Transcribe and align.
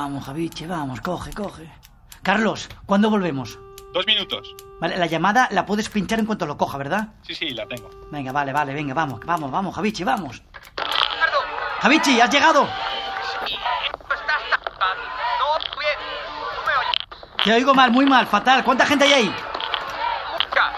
Vamos, 0.00 0.24
Javiche, 0.24 0.66
vamos, 0.66 0.98
coge, 1.02 1.30
coge. 1.34 1.70
Carlos, 2.22 2.70
¿cuándo 2.86 3.10
volvemos? 3.10 3.58
Dos 3.92 4.06
minutos. 4.06 4.54
Vale, 4.80 4.96
la 4.96 5.04
llamada 5.04 5.46
la 5.50 5.66
puedes 5.66 5.90
pinchar 5.90 6.18
en 6.18 6.24
cuanto 6.24 6.46
lo 6.46 6.56
coja, 6.56 6.78
¿verdad? 6.78 7.08
Sí, 7.20 7.34
sí, 7.34 7.50
la 7.50 7.66
tengo. 7.66 7.90
Venga, 8.10 8.32
vale, 8.32 8.50
vale, 8.50 8.72
venga, 8.72 8.94
vamos, 8.94 9.20
vamos, 9.26 9.50
vamos, 9.50 9.74
Javichi, 9.74 10.02
vamos. 10.02 10.42
Javichi, 11.82 12.18
¿has 12.18 12.30
llegado? 12.30 12.62
No, 12.62 12.70
bien. 15.78 15.98
¿Tú 16.54 16.60
me 16.66 16.72
oyes? 16.78 17.44
Te 17.44 17.52
oigo 17.52 17.74
mal, 17.74 17.90
muy 17.90 18.06
mal, 18.06 18.26
fatal. 18.26 18.64
¿Cuánta 18.64 18.86
gente 18.86 19.04
hay 19.04 19.12
ahí? 19.12 19.34
Mucha. 20.32 20.72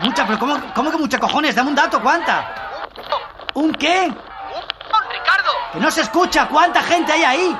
Mucha, 0.00 0.26
pero 0.28 0.38
¿cómo, 0.38 0.60
cómo 0.72 0.92
que 0.92 0.96
mucha 0.98 1.18
cojones? 1.18 1.56
Dame 1.56 1.70
un 1.70 1.74
dato, 1.74 2.00
¿cuánta? 2.00 2.54
Un, 3.54 3.64
¿Un 3.64 3.74
qué? 3.74 4.02
un, 4.02 4.12
un, 4.14 5.10
Ricardo. 5.10 5.50
Que 5.72 5.80
no 5.80 5.90
se 5.90 6.02
escucha, 6.02 6.46
¿cuánta 6.46 6.84
gente 6.84 7.10
hay 7.10 7.24
ahí? 7.24 7.58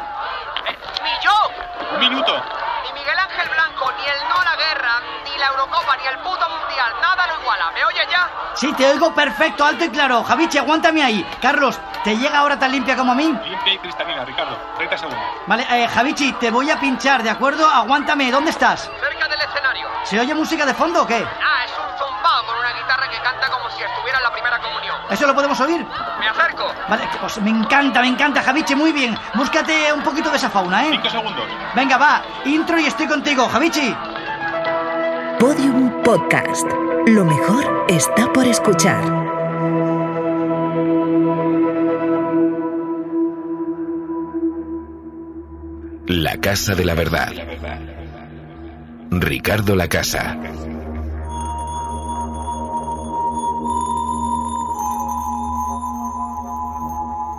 Ya? 8.10 8.28
Sí, 8.54 8.72
te 8.74 8.86
oigo 8.86 9.12
perfecto, 9.14 9.64
alto 9.64 9.84
y 9.84 9.90
claro. 9.90 10.22
Javichi, 10.22 10.58
aguántame 10.58 11.02
ahí. 11.02 11.26
Carlos, 11.42 11.78
¿te 12.04 12.16
llega 12.16 12.38
ahora 12.38 12.58
tan 12.58 12.70
limpia 12.72 12.96
como 12.96 13.12
a 13.12 13.14
mí? 13.14 13.24
Limpia 13.44 13.72
y 13.74 13.78
cristalina, 13.78 14.24
Ricardo. 14.24 14.56
30 14.76 14.96
segundos. 14.98 15.22
Vale, 15.46 15.66
eh, 15.70 15.88
Javichi, 15.88 16.32
te 16.34 16.50
voy 16.50 16.70
a 16.70 16.78
pinchar, 16.78 17.22
¿de 17.22 17.30
acuerdo? 17.30 17.68
Aguántame, 17.68 18.30
¿dónde 18.30 18.50
estás? 18.50 18.90
Cerca 19.00 19.28
del 19.28 19.40
escenario. 19.40 19.88
¿Se 20.04 20.20
oye 20.20 20.34
música 20.34 20.64
de 20.66 20.74
fondo 20.74 21.02
o 21.02 21.06
qué? 21.06 21.24
Ah, 21.24 21.64
es 21.64 21.72
un 21.72 21.98
zumbao 21.98 22.46
con 22.46 22.56
una 22.58 22.72
guitarra 22.72 23.08
que 23.10 23.18
canta 23.18 23.50
como 23.50 23.68
si 23.70 23.82
estuviera 23.82 24.18
en 24.18 24.24
la 24.24 24.32
primera 24.32 24.58
comunión. 24.60 24.96
¿Eso 25.10 25.26
lo 25.26 25.34
podemos 25.34 25.58
oír? 25.60 25.84
Me 26.20 26.28
acerco. 26.28 26.72
Vale, 26.88 27.08
pues 27.20 27.40
me 27.40 27.50
encanta, 27.50 28.00
me 28.00 28.08
encanta, 28.08 28.42
Javichi, 28.42 28.74
muy 28.74 28.92
bien. 28.92 29.18
Búscate 29.34 29.92
un 29.92 30.02
poquito 30.02 30.30
de 30.30 30.36
esa 30.36 30.50
fauna, 30.50 30.84
¿eh? 30.86 30.90
Cinco 30.92 31.10
segundos. 31.10 31.44
Venga, 31.74 31.96
va, 31.96 32.22
intro 32.44 32.78
y 32.78 32.86
estoy 32.86 33.08
contigo, 33.08 33.48
Javichi. 33.48 33.96
Podium 35.44 36.02
Podcast. 36.02 36.66
Lo 37.06 37.22
mejor 37.22 37.84
está 37.90 38.32
por 38.32 38.46
escuchar. 38.46 39.04
La 46.06 46.38
Casa 46.40 46.74
de 46.74 46.86
la 46.86 46.94
Verdad. 46.94 47.34
Ricardo 49.10 49.76
La 49.76 49.86
Casa. 49.86 50.38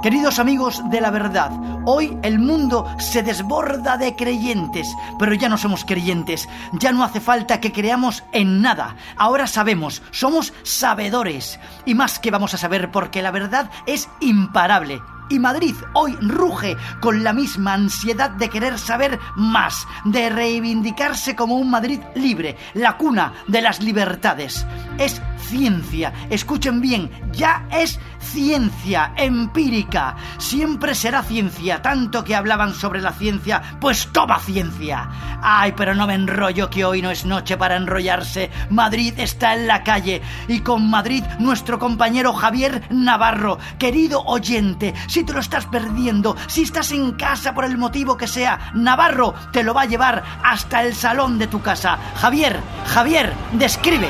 Queridos 0.05 0.37
amigos 0.37 0.83
de 0.91 1.01
la 1.01 1.09
verdad, 1.09 1.49
hoy 1.83 2.15
el 2.21 2.37
mundo 2.37 2.85
se 2.99 3.23
desborda 3.23 3.97
de 3.97 4.15
creyentes, 4.15 4.87
pero 5.17 5.33
ya 5.33 5.49
no 5.49 5.57
somos 5.57 5.83
creyentes, 5.83 6.47
ya 6.73 6.91
no 6.91 7.03
hace 7.03 7.19
falta 7.19 7.59
que 7.59 7.71
creamos 7.71 8.23
en 8.31 8.61
nada, 8.61 8.97
ahora 9.17 9.47
sabemos, 9.47 10.03
somos 10.11 10.53
sabedores, 10.61 11.59
y 11.87 11.95
más 11.95 12.19
que 12.19 12.29
vamos 12.29 12.53
a 12.53 12.59
saber 12.59 12.91
porque 12.91 13.23
la 13.23 13.31
verdad 13.31 13.71
es 13.87 14.07
imparable. 14.19 15.01
Y 15.27 15.39
Madrid 15.39 15.73
hoy 15.93 16.15
ruge 16.21 16.77
con 17.01 17.23
la 17.23 17.33
misma 17.33 17.73
ansiedad 17.73 18.29
de 18.29 18.47
querer 18.47 18.77
saber 18.77 19.19
más, 19.35 19.87
de 20.03 20.29
reivindicarse 20.29 21.35
como 21.35 21.55
un 21.55 21.71
Madrid 21.71 21.99
libre, 22.13 22.57
la 22.75 22.95
cuna 22.95 23.33
de 23.47 23.63
las 23.63 23.81
libertades. 23.81 24.67
Es 24.99 25.19
ciencia, 25.47 26.13
escuchen 26.29 26.81
bien, 26.81 27.09
ya 27.31 27.67
es 27.71 27.99
ciencia 28.19 29.13
empírica. 29.15 30.15
Siempre 30.37 30.95
será 30.95 31.23
ciencia, 31.23 31.81
tanto 31.81 32.23
que 32.23 32.35
hablaban 32.35 32.73
sobre 32.73 33.01
la 33.01 33.13
ciencia, 33.13 33.61
pues 33.79 34.09
toma 34.11 34.39
ciencia. 34.39 35.09
Ay, 35.41 35.73
pero 35.77 35.95
no 35.95 36.07
me 36.07 36.15
enrollo 36.15 36.69
que 36.69 36.85
hoy 36.85 37.01
no 37.01 37.11
es 37.11 37.25
noche 37.25 37.57
para 37.57 37.75
enrollarse. 37.75 38.49
Madrid 38.69 39.13
está 39.17 39.53
en 39.53 39.67
la 39.67 39.83
calle 39.83 40.21
y 40.47 40.59
con 40.61 40.89
Madrid 40.89 41.23
nuestro 41.39 41.79
compañero 41.79 42.33
Javier 42.33 42.83
Navarro, 42.89 43.59
querido 43.77 44.23
oyente, 44.25 44.93
si 45.07 45.23
te 45.23 45.33
lo 45.33 45.39
estás 45.39 45.65
perdiendo, 45.65 46.35
si 46.47 46.63
estás 46.63 46.91
en 46.91 47.13
casa 47.13 47.53
por 47.53 47.65
el 47.65 47.77
motivo 47.77 48.17
que 48.17 48.27
sea, 48.27 48.71
Navarro 48.73 49.33
te 49.51 49.63
lo 49.63 49.73
va 49.73 49.83
a 49.83 49.85
llevar 49.85 50.23
hasta 50.43 50.83
el 50.83 50.95
salón 50.95 51.37
de 51.37 51.47
tu 51.47 51.61
casa. 51.61 51.97
Javier, 52.15 52.59
Javier, 52.87 53.33
describe. 53.53 54.09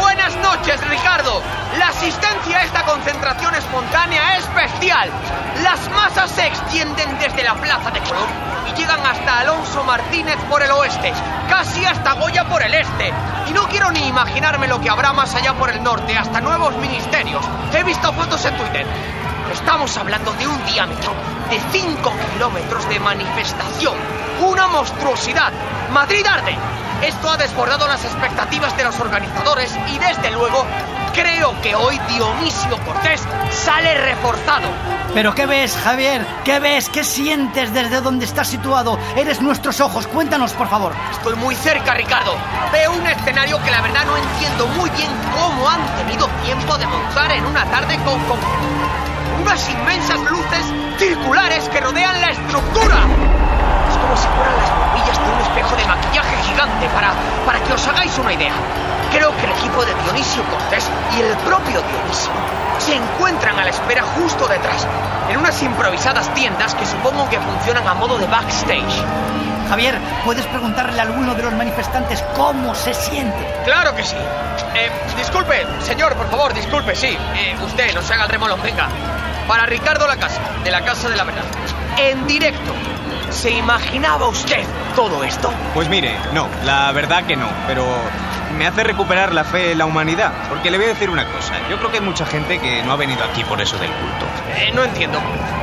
Buenas 0.00 0.36
noches, 0.38 0.71
Ricardo. 0.80 1.42
La 1.78 1.88
asistencia 1.88 2.58
a 2.58 2.64
esta 2.64 2.84
concentración 2.84 3.54
espontánea 3.54 4.38
es 4.38 4.54
bestial. 4.54 5.10
Las 5.62 5.88
masas 5.90 6.30
se 6.30 6.46
extienden 6.46 7.18
desde 7.18 7.42
la 7.42 7.54
Plaza 7.54 7.90
de 7.90 8.00
Colón 8.00 8.28
y 8.68 8.78
llegan 8.78 9.04
hasta 9.04 9.40
Alonso 9.40 9.84
Martínez 9.84 10.36
por 10.48 10.62
el 10.62 10.70
oeste, 10.70 11.12
casi 11.48 11.84
hasta 11.84 12.14
Goya 12.14 12.44
por 12.48 12.62
el 12.62 12.72
este. 12.72 13.12
Y 13.48 13.52
no 13.52 13.68
quiero 13.68 13.90
ni 13.90 14.06
imaginarme 14.06 14.66
lo 14.66 14.80
que 14.80 14.88
habrá 14.88 15.12
más 15.12 15.34
allá 15.34 15.52
por 15.54 15.68
el 15.68 15.82
norte, 15.82 16.16
hasta 16.16 16.40
nuevos 16.40 16.74
ministerios. 16.76 17.44
He 17.74 17.82
visto 17.84 18.12
fotos 18.12 18.44
en 18.46 18.56
Twitter. 18.56 18.86
Estamos 19.52 19.94
hablando 19.98 20.32
de 20.32 20.46
un 20.46 20.64
diámetro 20.64 21.12
de 21.50 21.60
5 21.70 22.12
kilómetros 22.32 22.88
de 22.88 22.98
manifestación. 22.98 23.96
Una 24.40 24.68
monstruosidad. 24.68 25.52
Madrid 25.90 26.26
arde. 26.26 26.56
Esto 27.02 27.30
ha 27.30 27.36
desbordado 27.36 27.88
las 27.88 28.04
expectativas 28.04 28.76
de 28.76 28.84
los 28.84 28.98
organizadores 29.00 29.76
y 29.88 29.98
desde 29.98 30.30
luego 30.30 30.64
creo 31.12 31.60
que 31.60 31.74
hoy 31.74 31.98
Dionisio 32.08 32.78
Cortés 32.84 33.20
sale 33.50 33.98
reforzado. 33.98 34.68
¿Pero 35.12 35.34
qué 35.34 35.46
ves, 35.46 35.76
Javier? 35.76 36.24
¿Qué 36.44 36.60
ves? 36.60 36.88
¿Qué 36.88 37.02
sientes 37.02 37.74
desde 37.74 38.00
donde 38.00 38.24
estás 38.24 38.48
situado? 38.48 38.98
Eres 39.16 39.42
nuestros 39.42 39.80
ojos. 39.80 40.06
Cuéntanos, 40.06 40.52
por 40.52 40.68
favor. 40.68 40.92
Estoy 41.10 41.34
muy 41.34 41.56
cerca, 41.56 41.92
Ricardo. 41.94 42.36
Veo 42.70 42.92
un 42.92 43.06
escenario 43.06 43.60
que 43.62 43.70
la 43.70 43.82
verdad 43.82 44.04
no 44.06 44.16
entiendo 44.16 44.66
muy 44.68 44.88
bien 44.90 45.10
cómo 45.34 45.68
han 45.68 45.84
tenido 45.96 46.28
tiempo 46.44 46.78
de 46.78 46.86
montar 46.86 47.32
en 47.32 47.44
una 47.44 47.64
tarde 47.66 47.96
con, 48.04 48.18
con 48.24 48.38
unas 49.42 49.68
inmensas 49.68 50.20
luces 50.20 50.64
circulares 50.98 51.68
que 51.68 51.80
rodean 51.80 52.20
la 52.20 52.30
estructura. 52.30 53.41
Es 53.92 53.98
como 53.98 54.16
si 54.16 54.26
fueran 54.28 54.56
las 54.56 54.70
bombillas 54.72 55.18
de 55.18 55.32
un 55.32 55.40
espejo 55.40 55.76
de 55.76 55.84
maquillaje 55.84 56.36
gigante 56.48 56.88
para, 56.88 57.12
para 57.44 57.60
que 57.60 57.72
os 57.74 57.86
hagáis 57.86 58.16
una 58.18 58.32
idea. 58.32 58.52
Creo 59.12 59.36
que 59.36 59.44
el 59.44 59.52
equipo 59.52 59.84
de 59.84 59.94
Dionisio 60.02 60.42
Cortés 60.44 60.88
y 61.14 61.20
el 61.20 61.36
propio 61.38 61.82
Dionisio 61.82 62.32
se 62.78 62.96
encuentran 62.96 63.58
a 63.58 63.64
la 63.64 63.70
espera 63.70 64.02
justo 64.16 64.48
detrás, 64.48 64.88
en 65.28 65.36
unas 65.36 65.62
improvisadas 65.62 66.32
tiendas 66.34 66.74
que 66.74 66.86
supongo 66.86 67.28
que 67.28 67.38
funcionan 67.38 67.86
a 67.86 67.94
modo 67.94 68.16
de 68.16 68.26
backstage. 68.26 69.04
Javier, 69.68 69.98
¿puedes 70.24 70.46
preguntarle 70.46 70.98
a 70.98 71.04
alguno 71.04 71.34
de 71.34 71.42
los 71.42 71.52
manifestantes 71.52 72.22
cómo 72.34 72.74
se 72.74 72.92
siente? 72.94 73.46
Claro 73.64 73.94
que 73.94 74.02
sí. 74.02 74.16
Eh, 74.74 74.90
disculpe, 75.16 75.66
señor, 75.80 76.14
por 76.16 76.28
favor, 76.30 76.52
disculpe, 76.54 76.94
sí. 76.94 77.16
Eh, 77.36 77.56
usted, 77.62 77.94
no 77.94 78.02
se 78.02 78.14
haga 78.14 78.24
el 78.24 78.30
remolón, 78.30 78.60
venga. 78.62 78.88
Para 79.46 79.66
Ricardo 79.66 80.06
La 80.06 80.16
Casa, 80.16 80.40
de 80.64 80.70
la 80.70 80.82
Casa 80.82 81.08
de 81.08 81.16
la 81.16 81.24
Verdad. 81.24 81.44
En 81.98 82.26
directo. 82.26 82.72
¿Se 83.32 83.50
imaginaba 83.50 84.28
usted 84.28 84.64
todo 84.94 85.24
esto? 85.24 85.50
Pues 85.74 85.88
mire, 85.88 86.14
no, 86.32 86.48
la 86.64 86.92
verdad 86.92 87.24
que 87.24 87.34
no, 87.34 87.48
pero 87.66 87.84
me 88.58 88.66
hace 88.66 88.84
recuperar 88.84 89.32
la 89.32 89.42
fe 89.42 89.72
en 89.72 89.78
la 89.78 89.86
humanidad. 89.86 90.30
Porque 90.50 90.70
le 90.70 90.76
voy 90.76 90.86
a 90.86 90.90
decir 90.90 91.08
una 91.08 91.24
cosa, 91.26 91.54
yo 91.68 91.78
creo 91.78 91.90
que 91.90 91.98
hay 91.98 92.04
mucha 92.04 92.26
gente 92.26 92.60
que 92.60 92.82
no 92.82 92.92
ha 92.92 92.96
venido 92.96 93.24
aquí 93.24 93.42
por 93.44 93.60
eso 93.60 93.76
del 93.78 93.90
culto. 93.90 94.26
Eh, 94.56 94.70
no 94.74 94.84
entiendo. 94.84 95.18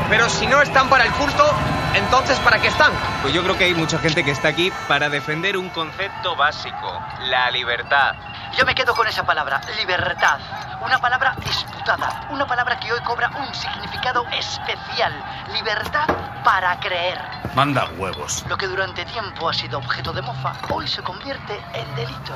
Pero 0.10 0.28
si 0.30 0.48
no 0.48 0.62
están 0.62 0.90
para 0.90 1.06
el 1.06 1.12
culto, 1.12 1.46
entonces 1.94 2.40
¿para 2.40 2.60
qué 2.60 2.70
están? 2.70 2.92
Pues 3.22 3.34
yo 3.34 3.44
creo 3.44 3.56
que 3.56 3.66
hay 3.66 3.76
mucha 3.76 4.00
gente 4.00 4.24
que 4.24 4.32
está 4.32 4.48
aquí 4.48 4.72
para 4.88 5.10
defender 5.10 5.56
un 5.56 5.70
concepto 5.70 6.36
básico, 6.36 7.00
la 7.22 7.52
libertad. 7.52 8.16
Yo 8.58 8.66
me 8.66 8.74
quedo 8.74 8.96
con 8.96 9.08
esa 9.08 9.24
palabra, 9.24 9.62
libertad. 9.78 10.40
Una 10.82 10.98
palabra 10.98 11.36
disputada, 11.44 12.28
una 12.30 12.48
palabra 12.48 12.80
que 12.80 12.92
hoy 12.92 13.02
cobra 13.02 13.30
un 13.38 13.54
significado 13.54 14.26
especial. 14.30 15.14
Libertad 15.54 16.08
para 16.44 16.80
creer. 16.80 17.20
Manda 17.54 17.90
huevos. 17.98 18.46
Lo 18.48 18.58
que 18.58 18.68
durante 18.68 19.04
tiempo 19.06 19.50
ha 19.50 19.54
sido 19.54 19.80
objeto 19.80 20.14
de 20.14 20.22
mofa, 20.22 20.54
hoy 20.70 20.88
se 20.88 21.04
convierte 21.04 21.62
en 21.74 21.96
delito. 21.96 22.34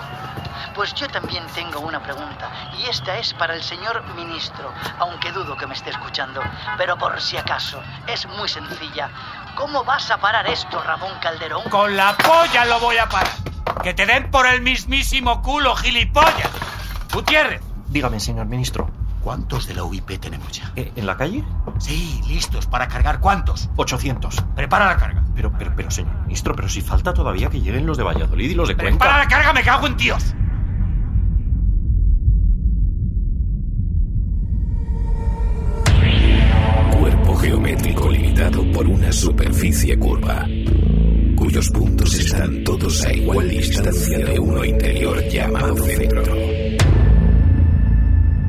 Pues 0.75 0.93
yo 0.93 1.07
también 1.07 1.45
tengo 1.55 1.79
una 1.79 2.01
pregunta, 2.01 2.49
y 2.77 2.89
esta 2.89 3.17
es 3.17 3.33
para 3.33 3.55
el 3.55 3.63
señor 3.63 4.03
ministro, 4.15 4.73
aunque 4.99 5.31
dudo 5.31 5.55
que 5.55 5.67
me 5.67 5.73
esté 5.73 5.91
escuchando, 5.91 6.41
pero 6.77 6.97
por 6.97 7.21
si 7.21 7.37
acaso, 7.37 7.81
es 8.07 8.27
muy 8.27 8.49
sencilla. 8.49 9.09
¿Cómo 9.55 9.85
vas 9.85 10.11
a 10.11 10.17
parar 10.17 10.47
esto, 10.47 10.81
Ramón 10.83 11.13
Calderón? 11.21 11.63
Con 11.69 11.95
la 11.95 12.17
polla 12.17 12.65
lo 12.65 12.79
voy 12.81 12.97
a 12.97 13.07
parar. 13.07 13.31
Que 13.83 13.93
te 13.93 14.05
den 14.05 14.29
por 14.31 14.47
el 14.47 14.61
mismísimo 14.61 15.41
culo, 15.41 15.75
gilipollas. 15.75 16.49
Gutiérrez. 17.13 17.72
Dígame, 17.93 18.19
señor 18.19 18.47
ministro. 18.47 18.89
¿Cuántos 19.23 19.67
de 19.67 19.75
la 19.75 19.83
UIP 19.83 20.19
tenemos 20.19 20.51
ya? 20.51 20.73
¿Eh, 20.75 20.91
¿En 20.95 21.05
la 21.05 21.15
calle? 21.15 21.43
Sí, 21.77 22.21
listos 22.27 22.65
para 22.65 22.87
cargar. 22.87 23.19
¿Cuántos? 23.19 23.69
800. 23.75 24.35
Prepara 24.55 24.87
la 24.87 24.97
carga. 24.97 25.23
Pero, 25.35 25.53
pero, 25.59 25.73
pero, 25.75 25.91
señor 25.91 26.23
ministro, 26.23 26.55
pero 26.55 26.67
si 26.67 26.81
falta 26.81 27.13
todavía 27.13 27.49
que 27.49 27.61
lleguen 27.61 27.85
los 27.85 27.95
de 27.95 28.03
Valladolid 28.03 28.49
y 28.49 28.55
los 28.55 28.67
de 28.67 28.75
Cuenca. 28.75 28.97
Prepara 28.97 29.19
la 29.19 29.27
carga, 29.27 29.53
me 29.53 29.61
cago 29.61 29.85
en 29.85 29.95
tíos. 29.95 30.33
Cuerpo 36.99 37.35
geométrico 37.35 38.09
limitado 38.09 38.63
por 38.71 38.73
por 38.73 38.87
una 38.87 39.11
superficie 39.11 39.97
curva, 39.99 40.45
cuyos 41.35 41.69
puntos 41.69 42.13
están 42.15 42.63
todos 42.63 43.05
a 43.05 43.13
igual 43.13 43.47
distancia 43.47 44.17
de 44.17 44.39
uno 44.39 44.65
interior 44.65 45.23
llamado 45.29 45.75
centro. 45.85 46.52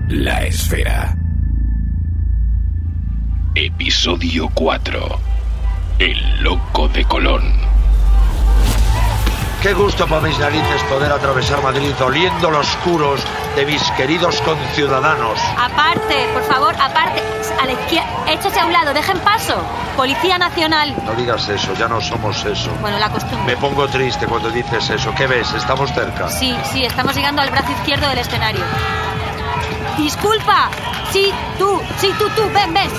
La 0.08 0.42
esfera. 0.42 1.16
Episodio 3.54 4.50
4. 4.52 5.20
El 5.98 6.42
loco 6.42 6.88
de 6.88 7.04
Colón. 7.06 7.42
Qué 9.62 9.72
gusto 9.72 10.06
para 10.06 10.20
mis 10.20 10.38
narices 10.38 10.82
poder 10.90 11.10
atravesar 11.10 11.62
Madrid 11.62 11.94
oliendo 12.04 12.50
los 12.50 12.66
curos 12.84 13.22
de 13.56 13.64
mis 13.64 13.82
queridos 13.92 14.42
conciudadanos. 14.42 15.40
Aparte, 15.58 16.26
por 16.34 16.44
favor, 16.44 16.74
aparte. 16.78 17.22
A 17.62 17.64
la 17.64 17.72
izquierda. 17.72 18.06
Échase 18.28 18.60
a 18.60 18.66
un 18.66 18.74
lado, 18.74 18.92
dejen 18.92 19.18
paso. 19.20 19.56
Policía 19.96 20.36
Nacional. 20.36 20.94
No 21.06 21.14
digas 21.14 21.48
eso, 21.48 21.72
ya 21.74 21.88
no 21.88 22.02
somos 22.02 22.44
eso. 22.44 22.70
Bueno, 22.82 22.98
la 22.98 23.08
costumbre. 23.08 23.54
Me 23.54 23.56
pongo 23.56 23.88
triste 23.88 24.26
cuando 24.26 24.50
dices 24.50 24.90
eso. 24.90 25.14
¿Qué 25.14 25.26
ves? 25.26 25.50
¿Estamos 25.54 25.90
cerca? 25.94 26.28
Sí, 26.28 26.54
sí, 26.70 26.84
estamos 26.84 27.16
llegando 27.16 27.40
al 27.40 27.50
brazo 27.50 27.72
izquierdo 27.72 28.06
del 28.10 28.18
escenario. 28.18 28.60
Disculpa. 29.96 30.70
Sí, 31.12 31.32
tú, 31.58 31.81
sí, 31.99 32.12
tú, 32.19 32.29
tú, 32.31 32.43
ven, 32.52 32.73
ven. 32.75 32.91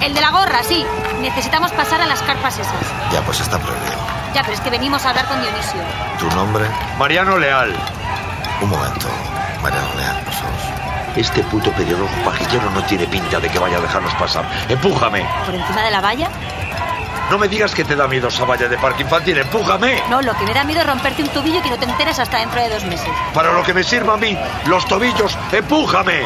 El 0.00 0.14
de 0.14 0.20
la 0.20 0.30
gorra, 0.30 0.62
sí. 0.62 0.84
Necesitamos 1.20 1.72
pasar 1.72 2.00
a 2.00 2.06
las 2.06 2.22
carpas 2.22 2.58
esas. 2.58 2.74
Ya, 3.12 3.20
pues 3.22 3.40
está 3.40 3.58
prohibido. 3.58 3.96
Ya, 4.34 4.42
pero 4.42 4.54
es 4.54 4.60
que 4.60 4.70
venimos 4.70 5.04
a 5.04 5.10
hablar 5.10 5.26
con 5.26 5.40
Dionisio. 5.40 5.80
¿Tu 6.18 6.26
nombre? 6.36 6.64
Mariano 6.98 7.36
Leal. 7.38 7.74
Un 8.60 8.70
momento, 8.70 9.08
Mariano 9.62 9.88
Leal, 9.96 10.20
por 10.24 10.32
favor. 10.34 10.58
Este 11.16 11.42
puto 11.44 11.72
pelirrojo 11.72 12.14
pajillero 12.24 12.70
no 12.70 12.82
tiene 12.84 13.06
pinta 13.06 13.40
de 13.40 13.48
que 13.48 13.58
vaya 13.58 13.78
a 13.78 13.80
dejarnos 13.80 14.14
pasar. 14.14 14.44
¡Empújame! 14.68 15.26
¿Por 15.44 15.54
encima 15.54 15.82
de 15.82 15.90
la 15.90 16.00
valla? 16.00 16.28
No 17.30 17.38
me 17.38 17.48
digas 17.48 17.74
que 17.74 17.84
te 17.84 17.94
da 17.94 18.08
miedo 18.08 18.28
esa 18.28 18.44
valla 18.44 18.68
de 18.68 18.78
parque 18.78 19.02
infantil. 19.02 19.38
¡Empújame! 19.38 20.02
No, 20.08 20.22
lo 20.22 20.34
que 20.34 20.44
me 20.44 20.54
da 20.54 20.64
miedo 20.64 20.80
es 20.80 20.86
romperte 20.86 21.22
un 21.22 21.28
tobillo 21.28 21.58
y 21.58 21.62
que 21.62 21.70
no 21.70 21.78
te 21.78 21.84
enteres 21.84 22.18
hasta 22.18 22.38
dentro 22.38 22.60
de 22.60 22.70
dos 22.70 22.84
meses. 22.84 23.08
Para 23.34 23.52
lo 23.52 23.62
que 23.62 23.74
me 23.74 23.84
sirva 23.84 24.14
a 24.14 24.16
mí, 24.16 24.36
los 24.66 24.86
tobillos, 24.86 25.36
¡empújame! 25.52 26.22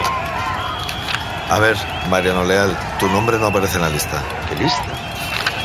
A 1.50 1.58
ver, 1.58 1.76
Mariano 2.08 2.44
Leal, 2.44 2.76
tu 2.98 3.08
nombre 3.08 3.36
no 3.38 3.46
aparece 3.48 3.76
en 3.76 3.82
la 3.82 3.88
lista. 3.90 4.22
¿Qué 4.48 4.54
lista? 4.56 4.84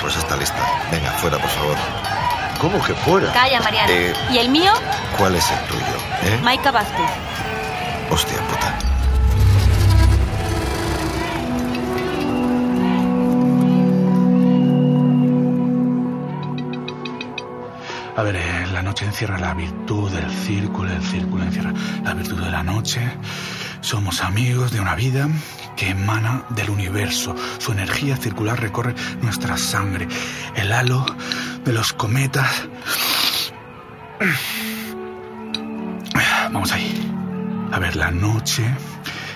Pues 0.01 0.15
esta 0.17 0.35
lista. 0.35 0.57
Venga, 0.91 1.11
fuera, 1.11 1.37
por 1.37 1.49
favor. 1.49 1.77
¿Cómo 2.59 2.83
que 2.83 2.93
fuera? 2.95 3.31
Calla, 3.31 3.61
Mariano. 3.61 3.91
Eh. 3.91 4.13
¿Y 4.31 4.39
el 4.39 4.49
mío? 4.49 4.71
¿Cuál 5.17 5.35
es 5.35 5.49
el 5.51 5.59
tuyo? 5.67 5.83
¿Eh? 6.23 6.39
Maika 6.41 6.71
Vázquez. 6.71 7.09
Hostia 8.09 8.37
puta. 8.47 8.66
A 18.17 18.23
ver, 18.23 18.35
eh, 18.35 18.65
la 18.73 18.81
noche 18.81 19.05
encierra 19.05 19.37
la 19.37 19.53
virtud 19.53 20.09
del 20.09 20.27
círculo, 20.31 20.91
el 20.91 21.03
círculo 21.03 21.43
encierra 21.43 21.71
la 22.03 22.15
virtud 22.15 22.43
de 22.43 22.49
la 22.49 22.63
noche. 22.63 22.99
Somos 23.81 24.23
amigos 24.23 24.71
de 24.71 24.81
una 24.81 24.95
vida 24.95 25.29
que 25.75 25.89
emana 25.91 26.43
del 26.49 26.71
universo. 26.71 27.35
Su 27.59 27.73
energía 27.73 28.17
circular 28.17 28.59
recorre 28.59 28.95
nuestra 29.21 29.55
sangre. 29.55 30.07
El 30.55 30.73
halo 30.73 31.05
de 31.63 31.73
los 31.73 31.93
cometas. 31.93 32.67
Vamos 36.51 36.71
ahí. 36.71 36.96
A 37.71 37.79
ver, 37.79 37.95
la 37.95 38.11
noche 38.11 38.63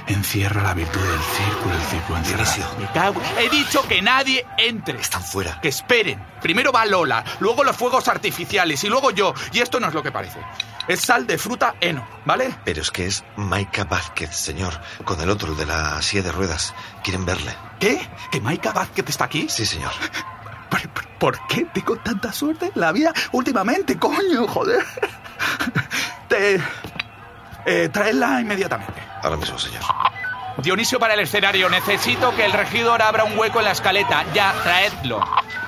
encierra 0.07 0.63
la 0.63 0.73
virtud 0.73 0.99
del 0.99 1.19
círculo, 1.19 1.75
el 1.75 1.81
círculo 1.83 2.17
encierra. 2.19 2.45
Me 2.79 2.87
cago- 2.87 3.21
He 3.39 3.49
dicho 3.49 3.87
que 3.87 4.01
nadie 4.01 4.45
entre. 4.57 4.99
Están 4.99 5.23
fuera. 5.23 5.59
Que 5.61 5.69
esperen. 5.69 6.23
Primero 6.41 6.71
va 6.71 6.85
Lola, 6.85 7.23
luego 7.39 7.63
los 7.63 7.75
fuegos 7.75 8.07
artificiales 8.07 8.83
y 8.83 8.87
luego 8.89 9.11
yo. 9.11 9.33
Y 9.51 9.59
esto 9.59 9.79
no 9.79 9.87
es 9.87 9.93
lo 9.93 10.01
que 10.01 10.11
parece. 10.11 10.39
Es 10.87 11.01
sal 11.01 11.27
de 11.27 11.37
fruta 11.37 11.75
heno, 11.79 12.07
¿vale? 12.25 12.55
Pero 12.65 12.81
es 12.81 12.89
que 12.89 13.05
es 13.05 13.23
Maika 13.35 13.83
Vázquez, 13.83 14.35
señor, 14.35 14.73
con 15.05 15.21
el 15.21 15.29
otro, 15.29 15.51
el 15.51 15.57
de 15.57 15.65
la 15.67 16.01
silla 16.01 16.23
de 16.23 16.31
ruedas. 16.31 16.73
¿Quieren 17.03 17.25
verle? 17.25 17.53
¿Qué? 17.79 18.01
¿Que 18.31 18.41
Maika 18.41 18.71
Vázquez 18.71 19.05
está 19.07 19.25
aquí? 19.25 19.47
Sí, 19.49 19.65
señor. 19.65 19.91
¿Por, 20.69 20.81
por- 20.89 21.07
por 21.19 21.47
qué 21.47 21.65
tengo 21.73 21.97
tanta 21.97 22.33
suerte 22.33 22.71
en 22.73 22.81
la 22.81 22.91
vida 22.91 23.13
últimamente, 23.33 23.99
coño? 23.99 24.47
Joder. 24.47 24.83
Te... 26.27 26.59
Eh, 27.65 27.89
traedla 27.91 28.41
inmediatamente. 28.41 29.01
Ahora 29.21 29.37
mismo, 29.37 29.57
señor. 29.57 29.81
Dionisio 30.57 30.99
para 30.99 31.13
el 31.13 31.21
escenario. 31.21 31.69
Necesito 31.69 32.35
que 32.35 32.45
el 32.45 32.53
regidor 32.53 33.01
abra 33.01 33.23
un 33.23 33.37
hueco 33.37 33.59
en 33.59 33.65
la 33.65 33.71
escaleta. 33.71 34.25
Ya, 34.33 34.53
traedlo. 34.63 35.23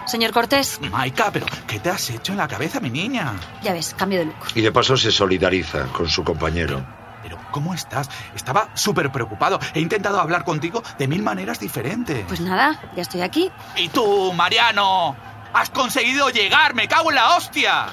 Señor 0.06 0.32
Cortés, 0.32 0.82
Maika, 0.92 1.32
pero 1.32 1.46
¿qué 1.66 1.80
te 1.80 1.90
has 1.90 2.10
hecho 2.10 2.34
en 2.34 2.38
la 2.38 2.48
cabeza, 2.48 2.82
mi 2.82 2.90
niña? 2.90 3.34
ya 3.62 3.72
ves, 3.72 3.96
cambio 3.98 4.20
de 4.20 4.26
look. 4.26 4.36
Y 4.54 4.60
de 4.62 4.70
paso 4.72 4.98
se 4.98 5.12
solidariza 5.14 5.86
con 5.88 6.10
su 6.10 6.26
compañero. 6.26 6.84
Pero, 7.22 7.38
¿cómo 7.52 7.74
estás? 7.74 8.10
Estaba 8.36 8.68
súper 8.74 9.14
preocupado. 9.14 9.60
He 9.74 9.80
intentado 9.80 10.20
hablar 10.20 10.44
contigo 10.44 10.84
de 10.98 11.08
mil 11.08 11.24
maneras 11.24 11.58
diferentes. 11.62 12.26
Pues 12.28 12.42
nada, 12.42 12.78
ya 12.98 13.02
estoy 13.02 13.22
aquí. 13.22 13.50
¿Y 13.78 13.88
tú, 13.88 14.34
Mariano? 14.34 15.16
¡Has 15.54 15.70
conseguido 15.70 16.30
llegar! 16.30 16.74
¡Me 16.74 16.90
cago 16.90 17.10
en 17.12 17.16
la 17.16 17.38
hostia! 17.38 17.86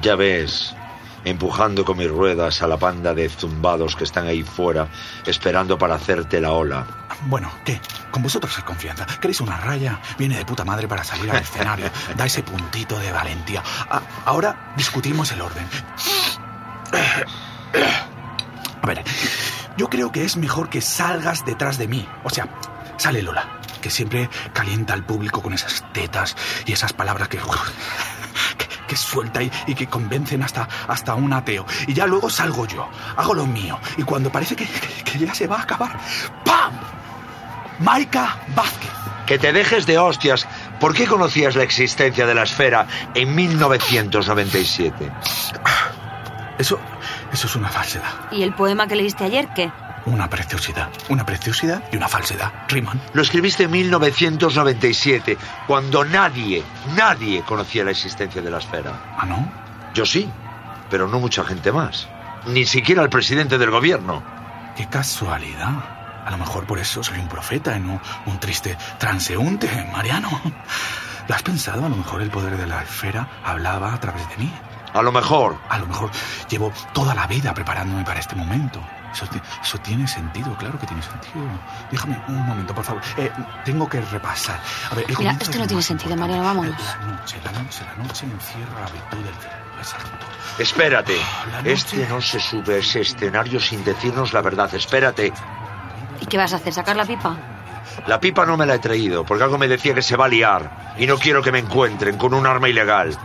Ya 0.00 0.16
ves, 0.16 0.74
empujando 1.24 1.84
con 1.84 1.98
mis 1.98 2.08
ruedas 2.08 2.62
a 2.62 2.66
la 2.66 2.76
panda 2.76 3.14
de 3.14 3.28
zumbados 3.28 3.96
que 3.96 4.04
están 4.04 4.26
ahí 4.26 4.42
fuera, 4.42 4.88
esperando 5.26 5.78
para 5.78 5.94
hacerte 5.94 6.40
la 6.40 6.52
ola. 6.52 6.86
Bueno, 7.26 7.50
¿qué? 7.64 7.80
Con 8.10 8.22
vosotros 8.22 8.56
es 8.56 8.64
confianza. 8.64 9.06
¿Queréis 9.20 9.40
una 9.40 9.56
raya? 9.56 10.00
Viene 10.18 10.36
de 10.36 10.44
puta 10.44 10.64
madre 10.64 10.88
para 10.88 11.04
salir 11.04 11.30
al 11.30 11.42
escenario. 11.42 11.86
Da 12.16 12.26
ese 12.26 12.42
puntito 12.42 12.98
de 12.98 13.12
valentía. 13.12 13.62
Ah, 13.90 14.02
ahora 14.24 14.72
discutimos 14.76 15.30
el 15.32 15.40
orden. 15.40 15.66
A 18.82 18.86
ver, 18.86 19.04
yo 19.76 19.88
creo 19.88 20.10
que 20.12 20.24
es 20.24 20.36
mejor 20.36 20.68
que 20.68 20.80
salgas 20.80 21.44
detrás 21.44 21.78
de 21.78 21.88
mí. 21.88 22.06
O 22.24 22.30
sea, 22.30 22.48
sale 22.96 23.22
Lola, 23.22 23.60
que 23.80 23.90
siempre 23.90 24.28
calienta 24.52 24.92
al 24.92 25.04
público 25.04 25.40
con 25.40 25.52
esas 25.52 25.84
tetas 25.92 26.36
y 26.66 26.72
esas 26.72 26.92
palabras 26.92 27.28
que... 27.28 27.38
que, 28.92 28.96
suelta 28.96 29.42
y, 29.42 29.50
y 29.66 29.74
que 29.74 29.86
convencen 29.86 30.42
hasta, 30.42 30.68
hasta 30.86 31.14
un 31.14 31.32
ateo. 31.32 31.64
Y 31.86 31.94
ya 31.94 32.06
luego 32.06 32.28
salgo 32.28 32.66
yo, 32.66 32.88
hago 33.16 33.32
lo 33.34 33.46
mío. 33.46 33.78
Y 33.96 34.02
cuando 34.02 34.30
parece 34.30 34.54
que, 34.54 34.66
que- 34.66 35.02
que 35.04 35.18
ya 35.18 35.34
se 35.34 35.46
va 35.46 35.56
a 35.58 35.62
acabar, 35.62 35.98
¡pam! 36.44 36.72
Maika 37.80 38.36
Vázquez. 38.54 38.90
Que 39.26 39.38
te 39.38 39.52
dejes 39.52 39.86
de 39.86 39.98
hostias. 39.98 40.46
¿Por 40.78 40.94
qué 40.94 41.06
conocías 41.06 41.56
la 41.56 41.62
existencia 41.62 42.26
de 42.26 42.34
la 42.34 42.42
esfera 42.42 42.86
en 43.14 43.34
1997? 43.34 45.10
Eso, 46.58 46.78
eso 47.32 47.46
es 47.46 47.56
una 47.56 47.68
falsedad. 47.68 48.10
¿Y 48.30 48.42
el 48.42 48.52
poema 48.54 48.86
que 48.86 48.94
leíste 48.96 49.24
ayer 49.24 49.48
qué? 49.54 49.70
Una 50.06 50.28
preciosidad. 50.28 50.90
Una 51.08 51.24
preciosidad 51.24 51.84
y 51.92 51.96
una 51.96 52.08
falsedad. 52.08 52.52
Riman. 52.68 53.00
Lo 53.12 53.22
escribiste 53.22 53.64
en 53.64 53.70
1997, 53.70 55.38
cuando 55.66 56.04
nadie, 56.04 56.64
nadie 56.96 57.42
conocía 57.42 57.84
la 57.84 57.92
existencia 57.92 58.42
de 58.42 58.50
la 58.50 58.58
esfera. 58.58 59.14
¿Ah, 59.16 59.26
no? 59.26 59.50
Yo 59.94 60.04
sí, 60.04 60.28
pero 60.90 61.06
no 61.06 61.20
mucha 61.20 61.44
gente 61.44 61.70
más. 61.70 62.08
Ni 62.46 62.64
siquiera 62.66 63.02
el 63.02 63.10
presidente 63.10 63.58
del 63.58 63.70
gobierno. 63.70 64.22
Qué 64.76 64.88
casualidad. 64.88 66.02
A 66.24 66.30
lo 66.30 66.38
mejor 66.38 66.66
por 66.66 66.78
eso 66.78 67.02
soy 67.02 67.18
un 67.18 67.28
profeta 67.28 67.76
y 67.76 67.80
no 67.80 68.00
un 68.26 68.40
triste 68.40 68.76
transeúnte, 68.98 69.68
Mariano. 69.92 70.30
¿Lo 71.28 71.34
has 71.34 71.42
pensado? 71.42 71.86
A 71.86 71.88
lo 71.88 71.96
mejor 71.96 72.22
el 72.22 72.30
poder 72.30 72.56
de 72.56 72.66
la 72.66 72.82
esfera 72.82 73.28
hablaba 73.44 73.94
a 73.94 74.00
través 74.00 74.28
de 74.30 74.36
mí. 74.38 74.52
A 74.94 75.02
lo 75.02 75.10
mejor. 75.12 75.56
A 75.68 75.78
lo 75.78 75.86
mejor 75.86 76.10
llevo 76.48 76.72
toda 76.92 77.14
la 77.14 77.26
vida 77.26 77.54
preparándome 77.54 78.04
para 78.04 78.20
este 78.20 78.34
momento. 78.36 78.80
Eso, 79.12 79.26
ti- 79.26 79.40
eso 79.62 79.78
tiene 79.78 80.06
sentido, 80.08 80.54
claro 80.56 80.78
que 80.78 80.86
tiene 80.86 81.02
sentido. 81.02 81.44
Déjame 81.90 82.18
un 82.28 82.46
momento, 82.46 82.74
por 82.74 82.84
favor. 82.84 83.02
Eh, 83.18 83.30
tengo 83.64 83.88
que 83.88 84.00
repasar. 84.00 84.58
A 84.90 84.94
ver, 84.94 85.04
el 85.08 85.18
Mira, 85.18 85.32
esto 85.32 85.50
es 85.50 85.58
no 85.58 85.66
tiene 85.66 85.82
sentido, 85.82 86.12
importante. 86.14 86.40
Mariano, 86.40 86.44
vámonos. 86.44 86.82
La 87.00 87.06
noche, 87.16 87.36
la 87.44 87.52
noche, 87.52 87.84
la 87.96 88.02
noche 88.04 88.26
encierra 88.26 88.80
la 88.80 88.90
virtud 88.90 89.18
del. 89.18 89.34
Exacto. 89.78 90.26
Espérate. 90.58 91.16
Noche- 91.52 91.72
Este 91.72 92.06
no 92.08 92.20
se 92.20 92.40
sube 92.40 92.74
a 92.74 92.78
ese 92.78 93.00
escenario 93.02 93.60
sin 93.60 93.84
decirnos 93.84 94.32
la 94.32 94.40
verdad. 94.40 94.74
Espérate. 94.74 95.32
¿Y 96.20 96.26
qué 96.26 96.38
vas 96.38 96.52
a 96.52 96.56
hacer? 96.56 96.72
¿Sacar 96.72 96.96
la 96.96 97.04
pipa? 97.04 97.36
La 98.06 98.18
pipa 98.20 98.46
no 98.46 98.56
me 98.56 98.64
la 98.64 98.76
he 98.76 98.78
traído, 98.78 99.24
porque 99.24 99.44
algo 99.44 99.58
me 99.58 99.68
decía 99.68 99.92
que 99.94 100.02
se 100.02 100.16
va 100.16 100.24
a 100.26 100.28
liar. 100.28 100.94
Y 100.96 101.06
no 101.06 101.18
quiero 101.18 101.42
que 101.42 101.52
me 101.52 101.58
encuentren 101.58 102.16
con 102.16 102.32
un 102.32 102.46
arma 102.46 102.68
ilegal. 102.68 103.16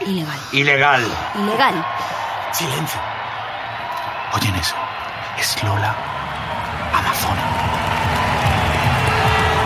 Ilegal. 0.00 0.38
Ilegal. 0.52 1.02
Ilegal. 1.34 1.86
Silencio. 2.52 3.00
Oyen 4.32 4.54
eso. 4.54 4.74
Es 5.38 5.62
Lola 5.64 5.94
Amazona. 6.92 7.42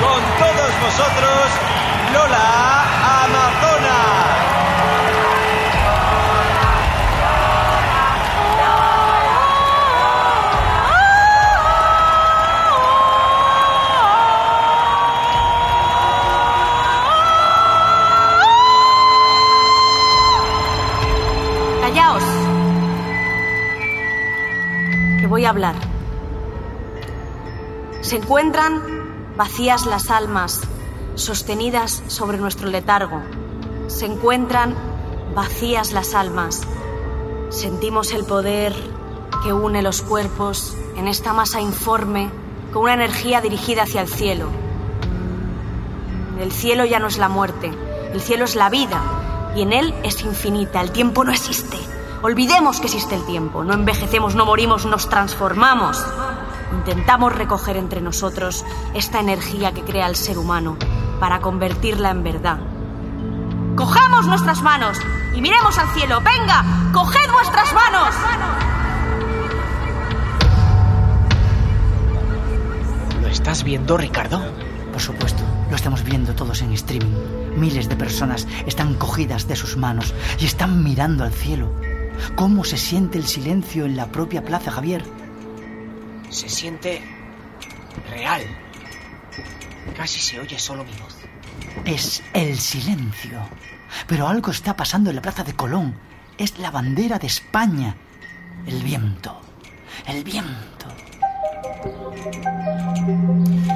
Con 0.01 0.23
todos 0.39 0.81
vosotros, 0.81 1.49
Lola 2.13 3.25
Amazona. 3.25 4.32
Hablar. 25.53 25.75
Se 28.01 28.17
encuentran 28.17 28.83
vacías 29.37 29.87
las 29.87 30.11
almas, 30.11 30.63
sostenidas 31.15 32.03
sobre 32.09 32.39
nuestro 32.39 32.69
letargo. 32.69 33.21
Se 33.87 34.07
encuentran 34.07 34.75
vacías 35.35 35.93
las 35.93 36.15
almas. 36.15 36.63
Sentimos 37.51 38.13
el 38.13 38.25
poder 38.25 38.75
que 39.45 39.53
une 39.53 39.83
los 39.83 40.03
cuerpos 40.03 40.75
en 40.97 41.07
esta 41.07 41.33
masa 41.33 41.61
informe 41.61 42.31
con 42.73 42.85
una 42.85 42.95
energía 42.95 43.41
dirigida 43.41 43.83
hacia 43.83 44.01
el 44.01 44.09
cielo. 44.09 44.47
El 46.41 46.51
cielo 46.51 46.87
ya 46.87 46.99
no 46.99 47.09
es 47.09 47.19
la 47.19 47.29
muerte, 47.29 47.71
el 48.13 48.21
cielo 48.21 48.47
es 48.47 48.57
la 48.57 48.71
vida 48.71 49.53
y 49.55 49.63
en 49.63 49.73
él 49.73 49.95
es 50.03 50.23
infinita, 50.23 50.81
el 50.81 50.93
tiempo 50.93 51.25
no 51.25 51.33
existe. 51.33 51.92
Olvidemos 52.23 52.79
que 52.79 52.87
existe 52.87 53.17
el 53.17 53.27
tiempo, 53.27 53.65
no 53.65 53.75
envejecemos, 53.75 54.37
no 54.37 54.47
morimos, 54.47 54.87
nos 54.87 55.09
transformamos. 55.09 56.01
Intentamos 56.73 57.35
recoger 57.35 57.77
entre 57.77 58.01
nosotros 58.01 58.65
esta 58.95 59.19
energía 59.19 59.73
que 59.73 59.83
crea 59.83 60.07
el 60.07 60.15
ser 60.15 60.39
humano 60.39 60.77
para 61.19 61.41
convertirla 61.41 62.11
en 62.11 62.23
verdad. 62.23 62.61
Cojamos 63.75 64.29
nuestras 64.29 64.63
manos 64.63 64.99
y 65.35 65.41
miremos 65.41 65.77
al 65.79 65.89
cielo. 65.89 66.21
Venga, 66.21 66.65
coged 66.93 67.29
vuestras 67.33 67.75
manos. 67.75 68.15
¿Lo 73.21 73.27
estás 73.27 73.65
viendo, 73.65 73.97
Ricardo? 73.97 74.41
Por 74.93 75.03
supuesto, 75.03 75.43
lo 75.71 75.75
estamos 75.75 76.05
viendo 76.05 76.35
todos 76.35 76.63
en 76.63 76.73
streaming. 76.73 77.17
Miles 77.57 77.89
de 77.89 77.97
personas 77.97 78.47
están 78.65 78.95
cogidas 78.95 79.49
de 79.49 79.57
sus 79.57 79.77
manos 79.77 80.15
y 80.39 80.45
están 80.45 80.85
mirando 80.85 81.25
al 81.25 81.33
cielo. 81.33 81.73
¿Cómo 82.35 82.65
se 82.65 82.77
siente 82.77 83.19
el 83.19 83.27
silencio 83.27 83.85
en 83.85 83.97
la 83.97 84.11
propia 84.11 84.45
plaza, 84.45 84.71
Javier? 84.71 85.05
Se 86.31 86.49
siente 86.49 87.03
real. 88.11 88.43
Casi 89.97 90.21
se 90.21 90.41
oye 90.41 90.59
solo 90.59 90.85
mi 90.85 90.93
voz. 90.93 91.17
Es 91.85 92.23
el 92.33 92.59
silencio. 92.59 93.41
Pero 94.07 94.29
algo 94.29 94.51
está 94.51 94.77
pasando 94.77 95.11
en 95.11 95.17
la 95.17 95.23
plaza 95.23 95.45
de 95.45 95.55
Colón. 95.55 95.95
Es 96.39 96.59
la 96.59 96.71
bandera 96.71 97.19
de 97.19 97.27
España. 97.27 97.97
El 98.67 98.83
viento. 98.83 99.41
El 100.07 100.25
viento. 100.25 100.72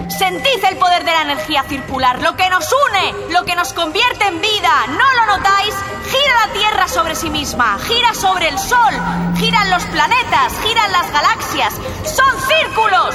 Sentid 0.08 0.64
el 0.70 0.76
poder 0.78 1.04
de 1.04 1.10
la 1.10 1.22
energía 1.22 1.62
circular, 1.64 2.22
lo 2.22 2.36
que 2.36 2.48
nos 2.48 2.68
une, 2.88 3.32
lo 3.32 3.44
que 3.44 3.56
nos 3.56 3.72
convierte 3.72 4.26
en 4.26 4.40
vida. 4.40 4.86
¿No 4.88 5.12
lo 5.14 5.36
notáis? 5.36 5.74
Gira 6.10 6.46
la 6.46 6.52
Tierra 6.52 6.88
sobre 6.88 7.14
sí 7.16 7.28
misma, 7.28 7.78
gira 7.80 8.14
sobre 8.14 8.48
el 8.48 8.58
Sol, 8.58 8.94
giran 9.36 9.70
los 9.70 9.84
planetas, 9.86 10.52
giran 10.64 10.92
las 10.92 11.12
galaxias. 11.12 11.74
¡Son 12.04 12.40
círculos! 12.48 13.14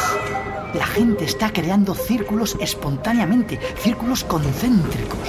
La 0.73 0.85
gente 0.85 1.25
está 1.25 1.51
creando 1.51 1.95
círculos 1.95 2.57
espontáneamente, 2.59 3.59
círculos 3.77 4.23
concéntricos. 4.23 5.27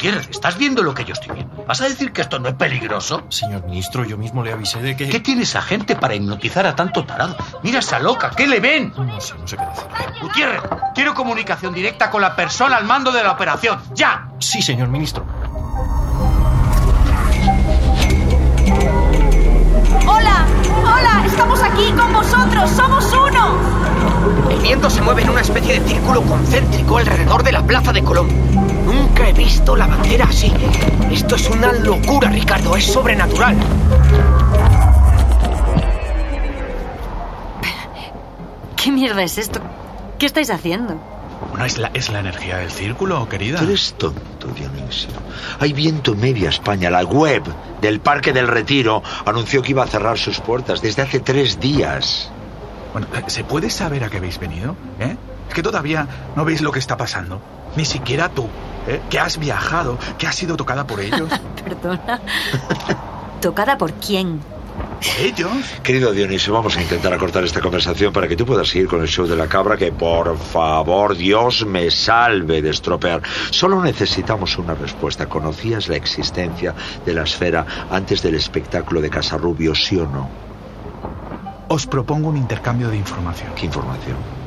Gutiérrez, 0.00 0.30
¿estás 0.30 0.56
viendo 0.56 0.82
lo 0.82 0.94
que 0.94 1.04
yo 1.04 1.12
estoy 1.12 1.34
viendo? 1.34 1.62
¿Vas 1.68 1.82
a 1.82 1.84
decir 1.84 2.10
que 2.10 2.22
esto 2.22 2.38
no 2.38 2.48
es 2.48 2.54
peligroso? 2.54 3.22
Señor 3.28 3.66
ministro, 3.66 4.02
yo 4.02 4.16
mismo 4.16 4.42
le 4.42 4.50
avisé 4.50 4.80
de 4.80 4.96
que... 4.96 5.10
¿Qué 5.10 5.20
tiene 5.20 5.42
esa 5.42 5.60
gente 5.60 5.94
para 5.94 6.14
hipnotizar 6.14 6.66
a 6.66 6.74
tanto 6.74 7.04
tarado? 7.04 7.36
Mira 7.62 7.80
esa 7.80 7.98
loca, 7.98 8.30
¿qué 8.34 8.46
le 8.46 8.60
ven? 8.60 8.94
No 8.96 9.20
sé, 9.20 9.34
no 9.38 9.46
sé 9.46 9.58
qué 9.58 9.66
decir. 9.66 9.84
Gutiérrez, 10.22 10.62
quiero 10.94 11.12
comunicación 11.12 11.74
directa 11.74 12.08
con 12.08 12.22
la 12.22 12.34
persona 12.34 12.76
al 12.76 12.86
mando 12.86 13.12
de 13.12 13.22
la 13.22 13.32
operación. 13.32 13.78
¡Ya! 13.94 14.26
Sí, 14.38 14.62
señor 14.62 14.88
ministro. 14.88 15.26
¡Hola! 20.06 20.46
¡Hola! 20.82 21.24
¡Estamos 21.26 21.62
aquí 21.62 21.92
con 21.92 22.10
vosotros! 22.10 22.70
¡Somos 22.70 23.04
uno! 23.12 23.58
El 24.50 24.60
viento 24.60 24.88
se 24.88 25.02
mueve 25.02 25.22
en 25.22 25.30
una 25.30 25.42
especie 25.42 25.78
de 25.78 25.86
círculo 25.86 26.22
concéntrico 26.22 26.96
alrededor 26.96 27.42
de 27.42 27.52
la 27.52 27.66
plaza 27.66 27.92
de 27.92 28.02
Colón. 28.02 28.28
Nunca 28.84 29.28
he 29.28 29.32
visto 29.32 29.76
la 29.76 29.86
bandera 29.86 30.24
así. 30.26 30.52
Esto 31.10 31.36
es 31.36 31.48
una 31.50 31.72
locura, 31.72 32.30
Ricardo. 32.30 32.76
Es 32.76 32.84
sobrenatural. 32.84 33.56
¿Qué 38.76 38.90
mierda 38.90 39.22
es 39.22 39.38
esto? 39.38 39.60
¿Qué 40.18 40.26
estáis 40.26 40.50
haciendo? 40.50 40.98
¿No 41.56 41.64
es 41.64 41.78
la, 41.78 41.90
es 41.94 42.10
la 42.10 42.20
energía 42.20 42.58
del 42.58 42.70
círculo, 42.70 43.28
querida? 43.28 43.58
Tú 43.58 43.64
eres 43.64 43.94
tonto, 43.98 44.48
Dionisio. 44.48 45.10
Hay 45.58 45.72
viento 45.72 46.12
en 46.12 46.20
media 46.20 46.48
España. 46.48 46.90
La 46.90 47.02
web 47.02 47.42
del 47.80 48.00
Parque 48.00 48.32
del 48.32 48.48
Retiro 48.48 49.02
anunció 49.26 49.62
que 49.62 49.72
iba 49.72 49.82
a 49.82 49.86
cerrar 49.86 50.18
sus 50.18 50.40
puertas 50.40 50.80
desde 50.80 51.02
hace 51.02 51.20
tres 51.20 51.60
días. 51.60 52.30
Bueno, 52.92 53.06
¿se 53.26 53.44
puede 53.44 53.70
saber 53.70 54.04
a 54.04 54.08
qué 54.10 54.18
habéis 54.18 54.38
venido? 54.38 54.76
¿Eh? 54.98 55.16
Es 55.48 55.54
que 55.54 55.62
todavía 55.62 56.06
no 56.36 56.44
veis 56.44 56.60
lo 56.60 56.72
que 56.72 56.78
está 56.78 56.96
pasando. 56.96 57.40
Ni 57.76 57.84
siquiera 57.84 58.28
tú, 58.28 58.48
¿eh? 58.90 59.00
que 59.08 59.18
has 59.18 59.38
viajado, 59.38 59.98
que 60.18 60.26
has 60.26 60.34
sido 60.34 60.56
tocada 60.56 60.86
por 60.86 61.00
ellos. 61.00 61.30
Perdona. 61.64 62.20
¿Tocada 63.40 63.78
por 63.78 63.92
quién? 63.94 64.40
¿Ellos? 65.18 65.50
Querido 65.82 66.12
Dionisio, 66.12 66.52
vamos 66.52 66.76
a 66.76 66.82
intentar 66.82 67.12
acortar 67.12 67.42
esta 67.44 67.60
conversación 67.60 68.12
para 68.12 68.28
que 68.28 68.36
tú 68.36 68.44
puedas 68.44 68.68
seguir 68.68 68.86
con 68.86 69.00
el 69.00 69.08
show 69.08 69.26
de 69.26 69.36
la 69.36 69.46
cabra 69.46 69.76
que, 69.76 69.92
por 69.92 70.36
favor, 70.38 71.16
Dios 71.16 71.64
me 71.64 71.90
salve 71.90 72.60
de 72.60 72.70
estropear. 72.70 73.22
Solo 73.50 73.82
necesitamos 73.82 74.58
una 74.58 74.74
respuesta. 74.74 75.26
¿Conocías 75.26 75.88
la 75.88 75.96
existencia 75.96 76.74
de 77.04 77.14
la 77.14 77.22
esfera 77.22 77.64
antes 77.90 78.22
del 78.22 78.34
espectáculo 78.34 79.00
de 79.00 79.08
Casarrubio, 79.08 79.74
sí 79.74 79.96
o 79.96 80.06
no? 80.06 80.28
Os 81.68 81.86
propongo 81.86 82.28
un 82.28 82.36
intercambio 82.36 82.88
de 82.88 82.96
información. 82.96 83.52
¿Qué 83.54 83.66
información? 83.66 84.39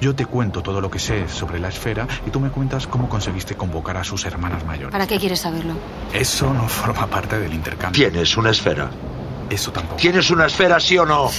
Yo 0.00 0.14
te 0.14 0.26
cuento 0.26 0.62
todo 0.62 0.80
lo 0.80 0.90
que 0.90 0.98
sé 0.98 1.28
sobre 1.28 1.58
la 1.58 1.68
esfera 1.68 2.06
y 2.26 2.30
tú 2.30 2.38
me 2.38 2.50
cuentas 2.50 2.86
cómo 2.86 3.08
conseguiste 3.08 3.56
convocar 3.56 3.96
a 3.96 4.04
sus 4.04 4.24
hermanas 4.26 4.64
mayores. 4.64 4.92
¿Para 4.92 5.06
qué 5.06 5.18
quieres 5.18 5.40
saberlo? 5.40 5.74
Eso 6.12 6.52
no 6.52 6.68
forma 6.68 7.06
parte 7.06 7.38
del 7.38 7.54
intercambio. 7.54 8.10
¿Tienes 8.10 8.36
una 8.36 8.50
esfera? 8.50 8.90
Eso 9.48 9.72
tampoco. 9.72 9.96
¿Tienes 9.96 10.30
una 10.30 10.46
esfera, 10.46 10.78
sí 10.80 10.98
o 10.98 11.06
no? 11.06 11.30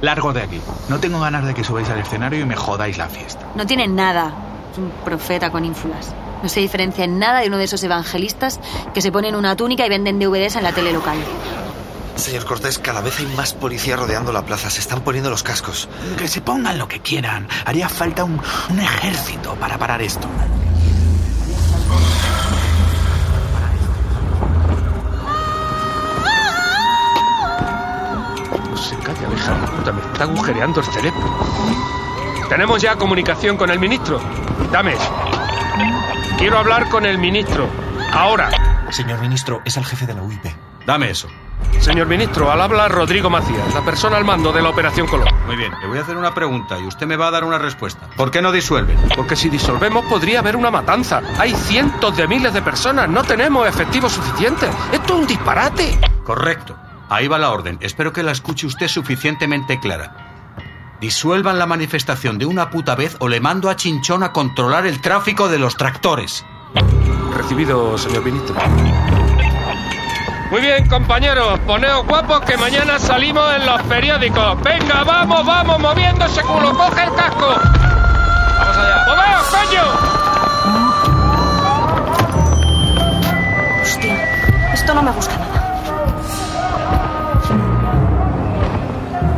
Largo 0.00 0.32
de 0.32 0.42
aquí. 0.42 0.60
No 0.88 1.00
tengo 1.00 1.20
ganas 1.20 1.44
de 1.44 1.54
que 1.54 1.64
subáis 1.64 1.88
al 1.88 1.98
escenario 1.98 2.40
y 2.40 2.44
me 2.44 2.56
jodáis 2.56 2.98
la 2.98 3.08
fiesta. 3.08 3.46
No 3.54 3.66
tiene 3.66 3.88
nada. 3.88 4.32
Es 4.70 4.78
un 4.78 4.90
profeta 5.04 5.50
con 5.50 5.64
ínfulas. 5.64 6.14
No 6.42 6.48
se 6.48 6.60
diferencia 6.60 7.04
en 7.04 7.18
nada 7.18 7.40
de 7.40 7.48
uno 7.48 7.56
de 7.56 7.64
esos 7.64 7.82
evangelistas 7.82 8.60
que 8.92 9.00
se 9.00 9.10
ponen 9.10 9.34
una 9.34 9.56
túnica 9.56 9.86
y 9.86 9.88
venden 9.88 10.18
DVDs 10.18 10.56
en 10.56 10.62
la 10.62 10.72
tele 10.72 10.92
local. 10.92 11.16
Señor 12.16 12.44
Cortés, 12.44 12.78
cada 12.78 13.00
vez 13.00 13.18
hay 13.18 13.26
más 13.36 13.54
policía 13.54 13.96
rodeando 13.96 14.32
la 14.32 14.44
plaza. 14.44 14.70
Se 14.70 14.80
están 14.80 15.00
poniendo 15.02 15.30
los 15.30 15.42
cascos. 15.42 15.88
Que 16.16 16.28
se 16.28 16.40
pongan 16.40 16.78
lo 16.78 16.88
que 16.88 17.00
quieran. 17.00 17.48
Haría 17.64 17.88
falta 17.88 18.24
un, 18.24 18.40
un 18.70 18.78
ejército 18.78 19.54
para 19.56 19.78
parar 19.78 20.00
esto. 20.00 20.28
No 28.70 28.76
se 28.76 28.96
calla, 28.96 29.28
hija 29.34 29.54
de 29.54 29.66
puta. 29.68 29.92
Me 29.92 30.00
está 30.00 30.24
agujereando 30.24 30.80
el 30.80 30.86
cerebro. 30.86 31.38
Tenemos 32.48 32.80
ya 32.80 32.96
comunicación 32.96 33.56
con 33.56 33.70
el 33.70 33.78
ministro. 33.78 34.20
Dame 34.70 34.92
eso. 34.94 35.12
Quiero 36.38 36.58
hablar 36.58 36.88
con 36.88 37.04
el 37.04 37.18
ministro. 37.18 37.68
Ahora. 38.12 38.50
Señor 38.90 39.20
ministro, 39.20 39.60
es 39.64 39.76
el 39.76 39.84
jefe 39.84 40.06
de 40.06 40.14
la 40.14 40.22
UIP. 40.22 40.44
Dame 40.86 41.10
eso. 41.10 41.28
Señor 41.80 42.06
ministro, 42.06 42.50
al 42.50 42.62
habla 42.62 42.88
Rodrigo 42.88 43.28
Macías, 43.28 43.74
la 43.74 43.84
persona 43.84 44.16
al 44.16 44.24
mando 44.24 44.52
de 44.52 44.62
la 44.62 44.70
Operación 44.70 45.06
Colón. 45.06 45.28
Muy 45.46 45.56
bien, 45.56 45.72
le 45.82 45.86
voy 45.86 45.98
a 45.98 46.00
hacer 46.00 46.16
una 46.16 46.32
pregunta 46.32 46.78
y 46.78 46.86
usted 46.86 47.06
me 47.06 47.16
va 47.16 47.28
a 47.28 47.30
dar 47.30 47.44
una 47.44 47.58
respuesta. 47.58 48.08
¿Por 48.16 48.30
qué 48.30 48.40
no 48.40 48.52
disuelven? 48.52 48.96
Porque 49.14 49.36
si 49.36 49.50
disolvemos 49.50 50.04
podría 50.06 50.38
haber 50.38 50.56
una 50.56 50.70
matanza. 50.70 51.20
Hay 51.38 51.52
cientos 51.52 52.16
de 52.16 52.26
miles 52.26 52.54
de 52.54 52.62
personas, 52.62 53.08
no 53.08 53.22
tenemos 53.22 53.68
efectivos 53.68 54.12
suficientes. 54.12 54.70
Esto 54.92 55.14
es 55.14 55.20
un 55.20 55.26
disparate. 55.26 55.98
Correcto. 56.24 56.74
Ahí 57.10 57.28
va 57.28 57.38
la 57.38 57.50
orden. 57.50 57.76
Espero 57.80 58.12
que 58.12 58.22
la 58.22 58.32
escuche 58.32 58.66
usted 58.66 58.88
suficientemente 58.88 59.78
clara. 59.78 60.96
Disuelvan 61.00 61.58
la 61.58 61.66
manifestación 61.66 62.38
de 62.38 62.46
una 62.46 62.70
puta 62.70 62.94
vez 62.94 63.16
o 63.20 63.28
le 63.28 63.40
mando 63.40 63.68
a 63.68 63.76
Chinchón 63.76 64.22
a 64.22 64.32
controlar 64.32 64.86
el 64.86 65.02
tráfico 65.02 65.48
de 65.48 65.58
los 65.58 65.76
tractores. 65.76 66.46
Recibido, 67.36 67.98
señor 67.98 68.24
ministro. 68.24 68.54
Muy 70.50 70.60
bien, 70.60 70.86
compañeros, 70.88 71.58
poneos 71.60 72.06
guapos 72.06 72.40
que 72.42 72.56
mañana 72.56 72.98
salimos 72.98 73.54
en 73.54 73.66
los 73.66 73.82
periódicos. 73.82 74.62
Venga, 74.62 75.02
vamos, 75.04 75.44
vamos, 75.44 75.80
moviendo 75.80 76.24
ese 76.26 76.42
culo, 76.42 76.72
coge 76.76 77.02
el 77.04 77.14
casco. 77.14 77.48
Vamos 78.58 78.76
allá. 78.76 79.04
¡Moveos, 79.08 79.46
coño! 79.50 79.82
Hostia, 83.82 84.72
esto 84.72 84.94
no 84.94 85.02
me 85.02 85.10
gusta 85.12 85.36
nada. 85.36 85.54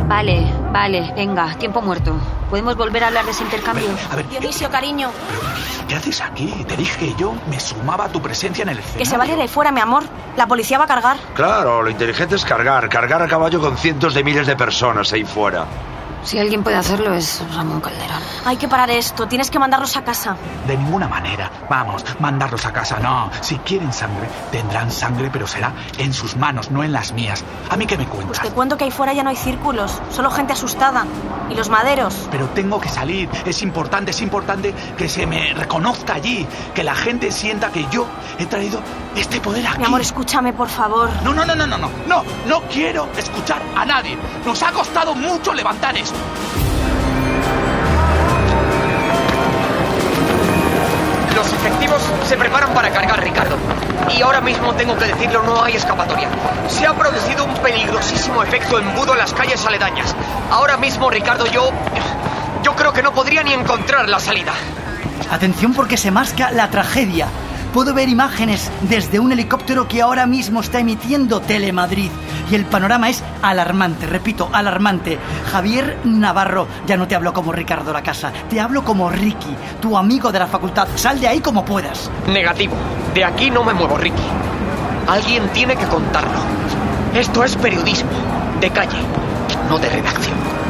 Vale, 0.07 0.53
vale, 0.71 1.13
venga, 1.15 1.53
tiempo 1.55 1.81
muerto. 1.81 2.15
¿Podemos 2.49 2.75
volver 2.75 3.03
a 3.03 3.07
hablar 3.07 3.25
de 3.25 3.31
ese 3.31 3.43
intercambio? 3.43 3.87
Dionisio, 4.29 4.69
cariño. 4.69 5.11
¿Qué 5.87 5.95
haces 5.95 6.21
aquí? 6.21 6.65
Te 6.67 6.75
dije 6.75 6.97
que 6.99 7.13
yo 7.15 7.33
me 7.49 7.59
sumaba 7.59 8.05
a 8.05 8.09
tu 8.09 8.21
presencia 8.21 8.63
en 8.63 8.69
el 8.69 8.79
escenario. 8.79 8.99
Que 8.99 9.05
se 9.05 9.17
vaya 9.17 9.35
de 9.35 9.41
ahí 9.43 9.47
fuera, 9.47 9.71
mi 9.71 9.79
amor. 9.79 10.03
La 10.35 10.45
policía 10.45 10.77
va 10.77 10.83
a 10.83 10.87
cargar. 10.87 11.17
Claro, 11.33 11.81
lo 11.81 11.89
inteligente 11.89 12.35
es 12.35 12.43
cargar, 12.43 12.89
cargar 12.89 13.21
a 13.21 13.27
caballo 13.27 13.61
con 13.61 13.77
cientos 13.77 14.13
de 14.13 14.23
miles 14.23 14.47
de 14.47 14.55
personas 14.57 15.13
ahí 15.13 15.23
fuera. 15.23 15.65
Si 16.23 16.37
alguien 16.37 16.63
puede 16.63 16.75
hacerlo 16.75 17.13
es 17.13 17.41
Ramón 17.55 17.79
Calderón. 17.79 18.21
Hay 18.45 18.57
que 18.57 18.67
parar 18.67 18.89
esto. 18.89 19.27
Tienes 19.27 19.49
que 19.49 19.59
mandarlos 19.59 19.95
a 19.95 20.03
casa. 20.03 20.35
De 20.65 20.75
ninguna 20.75 21.07
manera. 21.07 21.49
Vamos, 21.69 22.03
mandarlos 22.19 22.65
a 22.65 22.73
casa. 22.73 22.99
No, 22.99 23.29
si 23.41 23.57
quieren 23.59 23.93
sangre, 23.93 24.27
tendrán 24.51 24.91
sangre, 24.91 25.29
pero 25.31 25.47
será 25.47 25.73
en 25.97 26.13
sus 26.13 26.35
manos, 26.35 26.69
no 26.71 26.83
en 26.83 26.91
las 26.91 27.13
mías. 27.13 27.43
¿A 27.69 27.77
mí 27.77 27.85
qué 27.85 27.97
me 27.97 28.05
cuentas? 28.05 28.39
Pues 28.39 28.49
te 28.49 28.55
cuento 28.55 28.77
que 28.77 28.83
ahí 28.83 28.91
fuera 28.91 29.13
ya 29.13 29.23
no 29.23 29.29
hay 29.29 29.35
círculos. 29.35 30.01
Solo 30.11 30.29
gente 30.31 30.53
asustada. 30.53 31.05
Y 31.49 31.55
los 31.55 31.69
maderos. 31.69 32.27
Pero 32.29 32.47
tengo 32.49 32.79
que 32.81 32.89
salir. 32.89 33.29
Es 33.45 33.61
importante, 33.61 34.11
es 34.11 34.21
importante 34.21 34.73
que 34.97 35.07
se 35.07 35.25
me 35.25 35.53
reconozca 35.53 36.15
allí. 36.15 36.45
Que 36.73 36.83
la 36.83 36.95
gente 36.95 37.31
sienta 37.31 37.69
que 37.69 37.85
yo 37.89 38.05
he 38.37 38.45
traído 38.45 38.81
este 39.15 39.39
poder 39.39 39.65
aquí. 39.65 39.79
Mi 39.79 39.85
amor, 39.85 40.01
escúchame, 40.01 40.51
por 40.51 40.67
favor. 40.67 41.09
No, 41.23 41.33
no, 41.33 41.45
no, 41.45 41.55
no, 41.55 41.65
no, 41.65 41.77
no. 41.77 41.89
No, 42.07 42.23
no 42.47 42.61
quiero 42.63 43.07
escuchar 43.17 43.61
a 43.75 43.85
nadie. 43.85 44.17
Nos 44.45 44.61
ha 44.63 44.71
costado 44.71 45.15
mucho 45.15 45.53
levantar 45.53 45.95
esto. 45.97 46.06
Los 51.35 51.53
efectivos 51.53 52.01
se 52.27 52.37
preparan 52.37 52.73
para 52.73 52.89
cargar, 52.89 53.23
Ricardo. 53.23 53.57
Y 54.15 54.21
ahora 54.21 54.41
mismo 54.41 54.73
tengo 54.73 54.97
que 54.97 55.05
decirlo, 55.05 55.43
no 55.43 55.63
hay 55.63 55.75
escapatoria. 55.75 56.29
Se 56.69 56.87
ha 56.87 56.93
producido 56.93 57.45
un 57.45 57.53
peligrosísimo 57.55 58.41
efecto 58.43 58.79
embudo 58.79 59.13
en 59.13 59.19
las 59.19 59.33
calles 59.33 59.65
aledañas. 59.65 60.15
Ahora 60.49 60.77
mismo, 60.77 61.09
Ricardo, 61.09 61.45
yo... 61.47 61.71
Yo 62.63 62.75
creo 62.75 62.91
que 62.91 63.03
no 63.03 63.13
podría 63.13 63.43
ni 63.43 63.53
encontrar 63.53 64.09
la 64.09 64.19
salida. 64.19 64.53
Atención 65.29 65.73
porque 65.73 65.97
se 65.97 66.11
masca 66.11 66.51
la 66.51 66.69
tragedia. 66.69 67.27
Puedo 67.73 67.93
ver 67.93 68.09
imágenes 68.09 68.71
desde 68.81 69.19
un 69.19 69.31
helicóptero 69.31 69.87
que 69.87 70.01
ahora 70.01 70.25
mismo 70.25 70.61
está 70.61 70.79
emitiendo 70.79 71.39
Telemadrid. 71.41 72.11
Y 72.49 72.55
el 72.55 72.65
panorama 72.65 73.09
es 73.09 73.23
alarmante, 73.41 74.05
repito, 74.05 74.49
alarmante. 74.51 75.19
Javier 75.51 75.97
Navarro, 76.05 76.67
ya 76.85 76.97
no 76.97 77.07
te 77.07 77.15
hablo 77.15 77.33
como 77.33 77.51
Ricardo 77.51 77.91
La 77.91 78.03
Casa, 78.03 78.31
te 78.49 78.59
hablo 78.59 78.83
como 78.83 79.09
Ricky, 79.09 79.55
tu 79.81 79.97
amigo 79.97 80.31
de 80.31 80.39
la 80.39 80.47
facultad. 80.47 80.87
Sal 80.95 81.19
de 81.19 81.27
ahí 81.27 81.39
como 81.39 81.65
puedas. 81.65 82.09
Negativo. 82.27 82.75
De 83.13 83.25
aquí 83.25 83.49
no 83.49 83.63
me 83.63 83.73
muevo, 83.73 83.97
Ricky. 83.97 84.23
Alguien 85.07 85.49
tiene 85.49 85.75
que 85.75 85.85
contarlo. 85.85 86.39
Esto 87.13 87.43
es 87.43 87.55
periodismo. 87.55 88.09
De 88.61 88.69
calle, 88.69 88.97
no 89.69 89.77
de 89.79 89.89
redacción. 89.89 90.66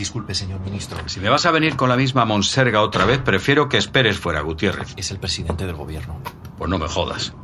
Disculpe, 0.00 0.34
señor 0.34 0.60
ministro. 0.60 0.96
Si 1.04 1.20
me 1.20 1.28
vas 1.28 1.44
a 1.44 1.50
venir 1.50 1.76
con 1.76 1.90
la 1.90 1.94
misma 1.94 2.24
monserga 2.24 2.80
otra 2.80 3.04
vez, 3.04 3.18
prefiero 3.18 3.68
que 3.68 3.76
esperes 3.76 4.18
fuera, 4.18 4.40
Gutiérrez. 4.40 4.94
Es 4.96 5.10
el 5.10 5.18
presidente 5.18 5.66
del 5.66 5.76
gobierno. 5.76 6.18
Pues 6.56 6.70
no 6.70 6.78
me 6.78 6.88
jodas. 6.88 7.34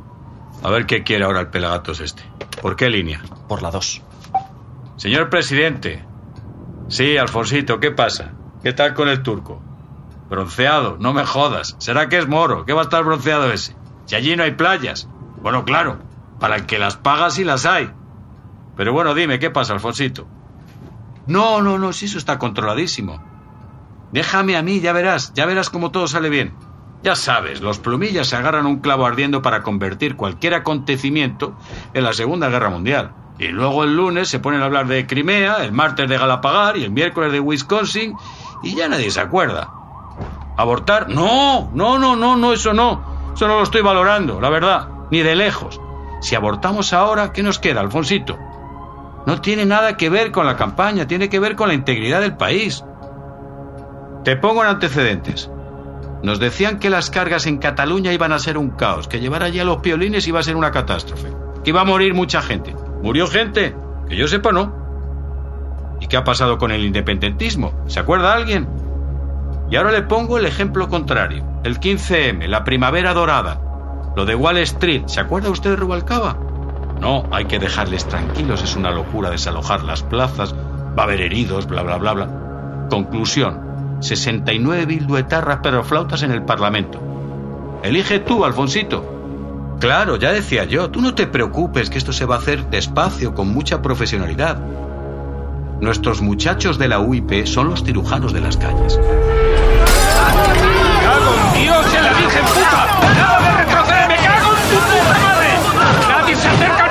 A 0.63 0.71
ver 0.71 0.87
qué 0.87 1.03
quiere 1.03 1.25
ahora 1.25 1.41
el 1.41 1.49
pelagatos 1.49 1.99
este. 1.99 2.23
¿Por 2.59 2.75
qué 2.75 2.89
línea? 2.89 3.21
Por 3.47 3.61
la 3.61 3.69
2. 3.69 4.01
Señor 4.95 5.29
presidente. 5.29 6.03
Sí, 6.87 7.15
Alfonsito, 7.15 7.79
¿qué 7.79 7.91
pasa? 7.91 8.31
¿Qué 8.63 8.73
tal 8.73 8.95
con 8.95 9.07
el 9.07 9.21
turco? 9.21 9.61
Bronceado, 10.27 10.97
no 10.99 11.13
me 11.13 11.27
jodas. 11.27 11.75
¿Será 11.77 12.09
que 12.09 12.17
es 12.17 12.27
moro? 12.27 12.65
¿Qué 12.65 12.73
va 12.73 12.81
a 12.81 12.85
estar 12.85 13.03
bronceado 13.03 13.51
ese? 13.51 13.75
Si 14.05 14.15
allí 14.15 14.35
no 14.35 14.41
hay 14.41 14.55
playas. 14.55 15.07
Bueno, 15.43 15.63
claro, 15.63 15.99
para 16.39 16.55
el 16.55 16.65
que 16.65 16.79
las 16.79 16.97
paga 16.97 17.29
sí 17.29 17.43
las 17.43 17.67
hay. 17.67 17.91
Pero 18.75 18.93
bueno, 18.93 19.13
dime, 19.13 19.37
¿qué 19.37 19.51
pasa, 19.51 19.73
Alfonsito? 19.73 20.27
No, 21.27 21.61
no, 21.61 21.77
no, 21.77 21.93
si 21.93 22.05
eso 22.05 22.17
está 22.17 22.39
controladísimo. 22.39 23.21
Déjame 24.11 24.55
a 24.55 24.61
mí, 24.61 24.79
ya 24.79 24.93
verás, 24.93 25.33
ya 25.33 25.45
verás 25.45 25.69
cómo 25.69 25.91
todo 25.91 26.07
sale 26.07 26.29
bien. 26.29 26.53
Ya 27.03 27.15
sabes, 27.15 27.61
los 27.61 27.79
plumillas 27.79 28.27
se 28.27 28.35
agarran 28.35 28.65
un 28.65 28.79
clavo 28.79 29.05
ardiendo 29.05 29.41
para 29.41 29.61
convertir 29.61 30.15
cualquier 30.15 30.53
acontecimiento 30.55 31.55
en 31.93 32.03
la 32.03 32.13
Segunda 32.13 32.49
Guerra 32.49 32.69
Mundial. 32.69 33.11
Y 33.39 33.49
luego 33.49 33.83
el 33.83 33.95
lunes 33.95 34.29
se 34.29 34.39
ponen 34.39 34.61
a 34.61 34.65
hablar 34.65 34.87
de 34.87 35.05
Crimea, 35.05 35.57
el 35.63 35.71
martes 35.71 36.09
de 36.09 36.17
Galapagar 36.17 36.77
y 36.77 36.83
el 36.83 36.91
miércoles 36.91 37.31
de 37.31 37.39
Wisconsin 37.39 38.15
y 38.63 38.75
ya 38.75 38.87
nadie 38.87 39.11
se 39.11 39.19
acuerda. 39.21 39.69
¿Abortar? 40.57 41.09
No, 41.09 41.69
no, 41.73 41.99
no, 41.99 42.15
no, 42.15 42.35
no, 42.35 42.53
eso 42.53 42.73
no. 42.73 43.31
Eso 43.35 43.47
no 43.47 43.57
lo 43.57 43.63
estoy 43.63 43.81
valorando, 43.81 44.41
la 44.41 44.49
verdad, 44.49 44.87
ni 45.11 45.19
de 45.19 45.35
lejos. 45.35 45.79
Si 46.21 46.33
abortamos 46.33 46.93
ahora, 46.93 47.31
¿qué 47.31 47.43
nos 47.43 47.59
queda, 47.59 47.81
Alfonsito? 47.81 48.39
No 49.27 49.41
tiene 49.41 49.65
nada 49.65 49.97
que 49.97 50.09
ver 50.09 50.31
con 50.31 50.45
la 50.45 50.55
campaña, 50.55 51.05
tiene 51.05 51.27
que 51.27 51.41
ver 51.41 51.57
con 51.57 51.67
la 51.67 51.73
integridad 51.73 52.21
del 52.21 52.37
país. 52.37 52.85
Te 54.23 54.37
pongo 54.37 54.63
en 54.63 54.69
antecedentes. 54.69 55.51
Nos 56.23 56.39
decían 56.39 56.79
que 56.79 56.89
las 56.89 57.09
cargas 57.09 57.45
en 57.45 57.57
Cataluña 57.57 58.13
iban 58.13 58.31
a 58.31 58.39
ser 58.39 58.57
un 58.57 58.69
caos, 58.69 59.09
que 59.09 59.19
llevar 59.19 59.43
allí 59.43 59.59
a 59.59 59.65
los 59.65 59.79
piolines 59.79 60.25
iba 60.29 60.39
a 60.39 60.43
ser 60.43 60.55
una 60.55 60.71
catástrofe, 60.71 61.27
que 61.61 61.71
iba 61.71 61.81
a 61.81 61.83
morir 61.83 62.13
mucha 62.13 62.41
gente. 62.41 62.73
¿Murió 63.03 63.27
gente? 63.27 63.75
Que 64.07 64.15
yo 64.15 64.29
sepa, 64.29 64.53
no. 64.53 64.73
¿Y 65.99 66.07
qué 66.07 66.15
ha 66.15 66.23
pasado 66.23 66.57
con 66.57 66.71
el 66.71 66.85
independentismo? 66.85 67.73
¿Se 67.87 67.99
acuerda 67.99 68.33
alguien? 68.33 68.65
Y 69.69 69.75
ahora 69.75 69.91
le 69.91 70.03
pongo 70.03 70.37
el 70.37 70.45
ejemplo 70.45 70.87
contrario. 70.87 71.43
El 71.65 71.81
15M, 71.81 72.47
la 72.47 72.63
primavera 72.63 73.13
dorada. 73.13 73.59
Lo 74.15 74.25
de 74.25 74.35
Wall 74.35 74.59
Street. 74.59 75.03
¿Se 75.07 75.19
acuerda 75.19 75.49
usted 75.49 75.71
de 75.71 75.75
Rubalcaba? 75.75 76.37
No, 76.99 77.25
hay 77.31 77.45
que 77.45 77.59
dejarles 77.59 78.05
tranquilos. 78.05 78.63
Es 78.63 78.75
una 78.75 78.91
locura 78.91 79.29
desalojar 79.29 79.83
las 79.83 80.03
plazas. 80.03 80.53
Va 80.97 81.03
a 81.03 81.05
haber 81.05 81.21
heridos, 81.21 81.67
bla, 81.67 81.83
bla, 81.83 81.97
bla, 81.97 82.13
bla. 82.13 82.87
Conclusión. 82.89 83.97
69 83.99 84.85
bilduetarras 84.85 85.59
perroflautas 85.59 86.23
en 86.23 86.31
el 86.31 86.43
Parlamento. 86.43 86.99
Elige 87.83 88.19
tú, 88.19 88.45
Alfonsito. 88.45 89.17
Claro, 89.79 90.15
ya 90.15 90.31
decía 90.31 90.65
yo, 90.65 90.89
tú 90.89 91.01
no 91.01 91.13
te 91.13 91.27
preocupes 91.27 91.89
que 91.89 91.99
esto 91.99 92.11
se 92.11 92.25
va 92.25 92.35
a 92.35 92.39
hacer 92.39 92.67
despacio, 92.69 93.35
con 93.35 93.53
mucha 93.53 93.81
profesionalidad. 93.81 94.57
Nuestros 95.79 96.21
muchachos 96.21 96.79
de 96.79 96.87
la 96.87 96.99
UIP 96.99 97.45
son 97.45 97.69
los 97.69 97.83
cirujanos 97.83 98.33
de 98.33 98.41
las 98.41 98.57
calles. 98.57 98.97
¡Me 98.97 99.03
cago 101.03 101.35
en 101.35 101.61
Dios 101.61 101.93
en 101.95 102.03
la 102.03 102.13
Virgen 102.13 102.45
puta! 102.45 102.87
¡Nada 103.15 103.39
de 103.39 103.51
retroceder! 103.63 104.07
¡Me 104.07 104.15
cago 104.15 104.49
en 104.55 104.69
tu 104.69 104.75
puta 104.75 105.19
madre! 105.21 105.49
¡Nadie 106.09 106.35
se 106.35 106.47
acerca 106.47 106.86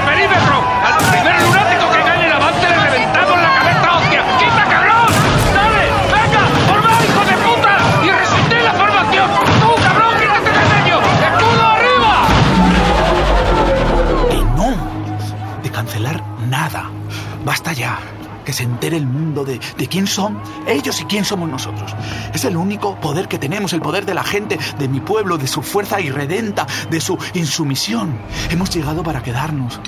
Basta 17.46 17.72
ya. 17.72 18.00
Que 18.44 18.52
se 18.52 18.64
entere 18.64 18.96
el 18.96 19.06
mundo 19.06 19.44
de, 19.44 19.60
de 19.78 19.86
quién 19.86 20.08
son 20.08 20.40
ellos 20.66 21.00
y 21.00 21.04
quién 21.04 21.24
somos 21.24 21.48
nosotros. 21.48 21.94
Es 22.34 22.44
el 22.44 22.56
único 22.56 23.00
poder 23.00 23.28
que 23.28 23.38
tenemos, 23.38 23.72
el 23.72 23.80
poder 23.80 24.04
de 24.04 24.14
la 24.14 24.24
gente, 24.24 24.58
de 24.78 24.88
mi 24.88 25.00
pueblo, 25.00 25.38
de 25.38 25.46
su 25.46 25.62
fuerza 25.62 26.00
irredenta, 26.00 26.66
de 26.90 27.00
su 27.00 27.16
insumisión. 27.34 28.18
Hemos 28.50 28.70
llegado 28.70 29.04
para 29.04 29.22
quedarnos. 29.22 29.80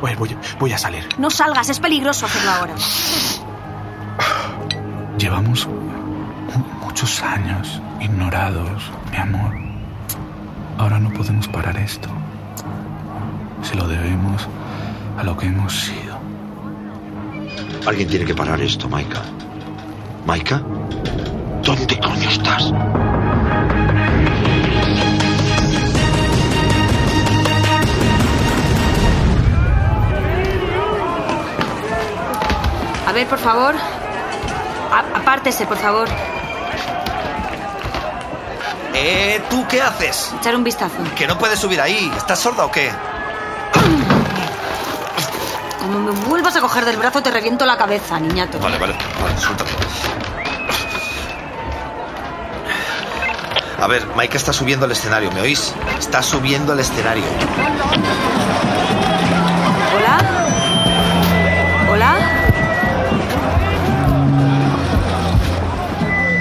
Voy, 0.00 0.14
voy, 0.14 0.36
voy 0.60 0.72
a 0.72 0.78
salir. 0.78 1.08
No 1.18 1.30
salgas, 1.30 1.68
es 1.68 1.80
peligroso 1.80 2.26
hacerlo 2.26 2.50
ahora. 2.52 2.74
Llevamos 5.18 5.68
muchos 6.80 7.22
años 7.22 7.80
ignorados, 8.00 8.90
mi 9.10 9.16
amor. 9.16 9.52
Ahora 10.78 11.00
no 11.00 11.12
podemos 11.12 11.48
parar 11.48 11.76
esto. 11.76 12.08
Se 13.62 13.74
lo 13.74 13.88
debemos 13.88 14.48
a 15.18 15.22
lo 15.22 15.36
que 15.36 15.46
hemos 15.46 15.72
sido. 15.72 16.03
Alguien 17.86 18.08
tiene 18.08 18.24
que 18.24 18.34
parar 18.34 18.60
esto, 18.60 18.88
Maika. 18.88 19.22
¿Maika? 20.26 20.58
¿Dónde 21.62 21.98
coño 21.98 22.28
estás? 22.30 22.72
A 33.06 33.12
ver, 33.12 33.26
por 33.26 33.38
favor. 33.38 33.74
A- 34.92 35.18
apártese, 35.18 35.66
por 35.66 35.76
favor. 35.76 36.08
Eh, 38.94 39.42
¿tú 39.50 39.66
qué 39.68 39.82
haces? 39.82 40.32
Echar 40.40 40.56
un 40.56 40.64
vistazo. 40.64 40.94
Que 41.16 41.26
no 41.26 41.36
puedes 41.38 41.58
subir 41.58 41.80
ahí. 41.80 42.10
¿Estás 42.16 42.38
sorda 42.38 42.64
o 42.64 42.70
qué? 42.70 42.90
vuelvas 46.28 46.56
a 46.56 46.60
coger 46.60 46.84
del 46.84 46.96
brazo 46.96 47.22
te 47.22 47.30
reviento 47.30 47.66
la 47.66 47.76
cabeza, 47.76 48.18
niñato. 48.18 48.58
Vale, 48.58 48.78
vale, 48.78 48.94
vale, 49.22 49.38
suéltame. 49.38 49.70
A 53.80 53.86
ver, 53.86 54.06
Mike 54.16 54.36
está 54.36 54.52
subiendo 54.52 54.86
al 54.86 54.92
escenario, 54.92 55.30
¿me 55.32 55.40
oís? 55.42 55.74
Está 55.98 56.22
subiendo 56.22 56.72
al 56.72 56.80
escenario. 56.80 57.24
¿Hola? 59.94 60.18
¿Hola? 61.90 62.16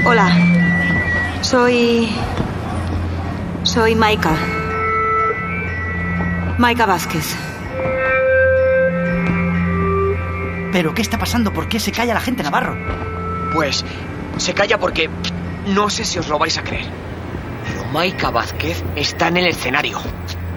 Hola. 0.05 0.31
Soy... 1.41 2.15
Soy 3.63 3.95
Maika. 3.95 4.38
Maika 6.57 6.86
Vázquez. 6.86 7.36
¿Pero 10.73 10.93
qué 10.95 11.03
está 11.03 11.19
pasando? 11.19 11.53
¿Por 11.53 11.69
qué 11.69 11.79
se 11.79 11.91
calla 11.91 12.15
la 12.15 12.19
gente, 12.19 12.41
Navarro? 12.41 12.75
Pues 13.53 13.86
se 14.38 14.53
calla 14.55 14.79
porque 14.79 15.09
no 15.67 15.89
sé 15.89 16.03
si 16.03 16.17
os 16.17 16.27
lo 16.27 16.39
vais 16.39 16.57
a 16.57 16.63
creer. 16.63 16.88
Pero 17.65 17.86
Maika 17.86 18.31
Vázquez 18.31 18.83
está 18.95 19.27
en 19.27 19.38
el 19.38 19.47
escenario. 19.47 19.99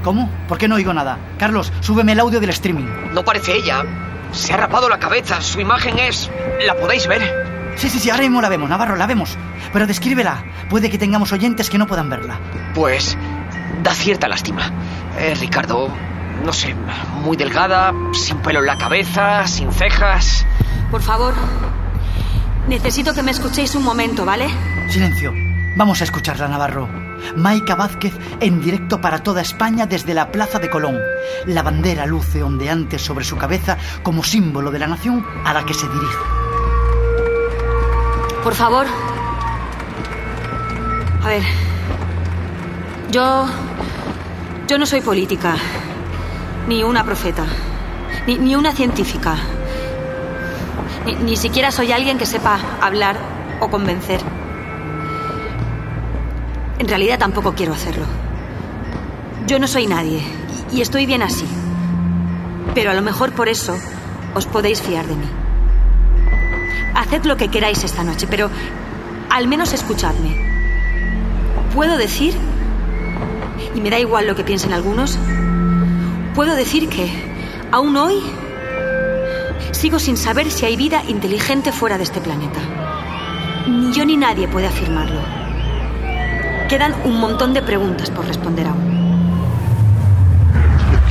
¿Cómo? 0.02 0.30
¿Por 0.48 0.56
qué 0.56 0.68
no 0.68 0.76
oigo 0.76 0.94
nada? 0.94 1.18
Carlos, 1.38 1.70
súbeme 1.80 2.12
el 2.12 2.20
audio 2.20 2.40
del 2.40 2.50
streaming. 2.50 2.86
No 3.12 3.24
parece 3.24 3.54
ella. 3.54 3.84
Se 4.32 4.54
ha 4.54 4.56
rapado 4.56 4.88
la 4.88 4.98
cabeza. 4.98 5.40
Su 5.42 5.60
imagen 5.60 5.98
es... 5.98 6.30
¿La 6.66 6.74
podéis 6.74 7.06
ver? 7.06 7.74
Sí, 7.76 7.90
sí, 7.90 8.00
sí, 8.00 8.08
ahora 8.08 8.22
mismo 8.22 8.40
la 8.40 8.48
vemos, 8.48 8.70
Navarro, 8.70 8.96
la 8.96 9.06
vemos. 9.06 9.36
Pero 9.72 9.86
descríbela. 9.86 10.44
Puede 10.70 10.88
que 10.88 10.96
tengamos 10.96 11.32
oyentes 11.32 11.68
que 11.68 11.76
no 11.76 11.86
puedan 11.86 12.08
verla. 12.08 12.40
Pues 12.74 13.18
da 13.82 13.92
cierta 13.92 14.28
lástima. 14.28 14.72
Eh, 15.18 15.34
Ricardo, 15.38 15.92
no 16.44 16.52
sé, 16.52 16.74
muy 17.22 17.36
delgada, 17.36 17.92
sin 18.12 18.38
pelo 18.38 18.60
en 18.60 18.66
la 18.66 18.78
cabeza, 18.78 19.46
sin 19.46 19.72
cejas. 19.72 20.46
Por 20.90 21.02
favor, 21.02 21.34
necesito 22.68 23.14
que 23.14 23.22
me 23.22 23.30
escuchéis 23.30 23.74
un 23.74 23.84
momento, 23.84 24.24
¿vale? 24.24 24.48
Silencio. 24.88 25.32
Vamos 25.76 26.00
a 26.00 26.04
escucharla, 26.04 26.48
Navarro. 26.48 26.88
Maika 27.36 27.74
Vázquez 27.74 28.14
en 28.40 28.60
directo 28.60 29.00
para 29.00 29.22
toda 29.22 29.40
España 29.42 29.86
desde 29.86 30.14
la 30.14 30.30
Plaza 30.30 30.58
de 30.58 30.70
Colón. 30.70 30.98
La 31.46 31.62
bandera 31.62 32.06
luce 32.06 32.42
ondeante 32.42 32.98
sobre 32.98 33.24
su 33.24 33.36
cabeza 33.36 33.76
como 34.02 34.22
símbolo 34.22 34.70
de 34.70 34.78
la 34.78 34.86
nación 34.86 35.26
a 35.44 35.52
la 35.52 35.64
que 35.64 35.74
se 35.74 35.88
dirige. 35.88 36.16
Por 38.42 38.54
favor. 38.54 38.86
A 41.22 41.28
ver. 41.28 41.42
Yo... 43.10 43.46
Yo 44.68 44.78
no 44.78 44.86
soy 44.86 45.00
política, 45.00 45.56
ni 46.66 46.82
una 46.82 47.04
profeta, 47.04 47.44
ni, 48.26 48.38
ni 48.38 48.56
una 48.56 48.72
científica. 48.72 49.36
Ni, 51.04 51.14
ni 51.14 51.36
siquiera 51.36 51.70
soy 51.70 51.92
alguien 51.92 52.18
que 52.18 52.26
sepa 52.26 52.58
hablar 52.80 53.16
o 53.60 53.68
convencer. 53.68 54.20
En 56.78 56.88
realidad 56.88 57.18
tampoco 57.18 57.54
quiero 57.54 57.72
hacerlo. 57.72 58.04
Yo 59.46 59.58
no 59.58 59.66
soy 59.66 59.86
nadie 59.86 60.22
y 60.72 60.80
estoy 60.80 61.06
bien 61.06 61.22
así. 61.22 61.46
Pero 62.74 62.90
a 62.90 62.94
lo 62.94 63.02
mejor 63.02 63.32
por 63.32 63.48
eso 63.48 63.76
os 64.34 64.46
podéis 64.46 64.82
fiar 64.82 65.06
de 65.06 65.14
mí. 65.14 65.26
Haced 66.94 67.24
lo 67.24 67.36
que 67.36 67.48
queráis 67.48 67.84
esta 67.84 68.02
noche, 68.02 68.26
pero 68.28 68.50
al 69.30 69.48
menos 69.48 69.72
escuchadme. 69.72 70.36
Puedo 71.74 71.96
decir, 71.96 72.34
y 73.74 73.80
me 73.80 73.90
da 73.90 73.98
igual 73.98 74.26
lo 74.26 74.34
que 74.34 74.44
piensen 74.44 74.72
algunos, 74.72 75.18
puedo 76.36 76.54
decir 76.54 76.90
que 76.90 77.10
aún 77.72 77.96
hoy 77.96 78.22
sigo 79.72 79.98
sin 79.98 80.18
saber 80.18 80.50
si 80.50 80.66
hay 80.66 80.76
vida 80.76 81.02
inteligente 81.08 81.72
fuera 81.72 81.96
de 81.96 82.04
este 82.04 82.20
planeta. 82.20 82.60
Ni 83.66 83.90
yo 83.92 84.04
ni 84.04 84.18
nadie 84.18 84.46
puede 84.46 84.66
afirmarlo. 84.66 85.20
Quedan 86.68 86.94
un 87.04 87.18
montón 87.18 87.54
de 87.54 87.62
preguntas 87.62 88.10
por 88.10 88.26
responder 88.26 88.66
aún. 88.66 89.48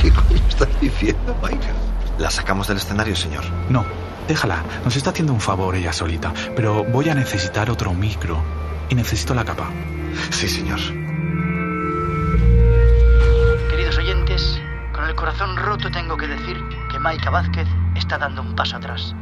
¿Qué 0.00 0.12
coño 0.12 0.40
estás 0.48 0.68
diciendo, 0.80 1.36
Maika? 1.42 1.74
¿La 2.18 2.30
sacamos 2.30 2.68
del 2.68 2.76
escenario, 2.76 3.16
señor? 3.16 3.42
No, 3.68 3.84
déjala. 4.28 4.62
Nos 4.84 4.94
está 4.94 5.10
haciendo 5.10 5.32
un 5.32 5.40
favor 5.40 5.74
ella 5.74 5.92
solita. 5.92 6.32
Pero 6.54 6.84
voy 6.84 7.08
a 7.08 7.14
necesitar 7.16 7.68
otro 7.68 7.92
micro. 7.92 8.40
Y 8.88 8.94
necesito 8.94 9.34
la 9.34 9.44
capa. 9.44 9.70
Sí, 10.30 10.48
señor. 10.48 10.78
Corazón 15.36 15.56
roto 15.58 15.90
tengo 15.90 16.16
que 16.16 16.26
decir 16.26 16.58
que 16.90 16.98
Maika 16.98 17.28
Vázquez 17.28 17.68
está 17.94 18.16
dando 18.16 18.40
un 18.40 18.56
paso 18.56 18.76
atrás. 18.76 19.14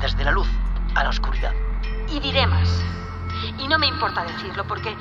Desde 0.00 0.24
la 0.24 0.32
luz 0.32 0.48
a 0.96 1.04
la 1.04 1.10
oscuridad. 1.10 1.52
Y 2.08 2.18
diré 2.18 2.48
más. 2.48 2.82
Y 3.60 3.68
no 3.68 3.78
me 3.78 3.86
importa 3.86 4.24
decirlo 4.24 4.66
porque 4.66 4.96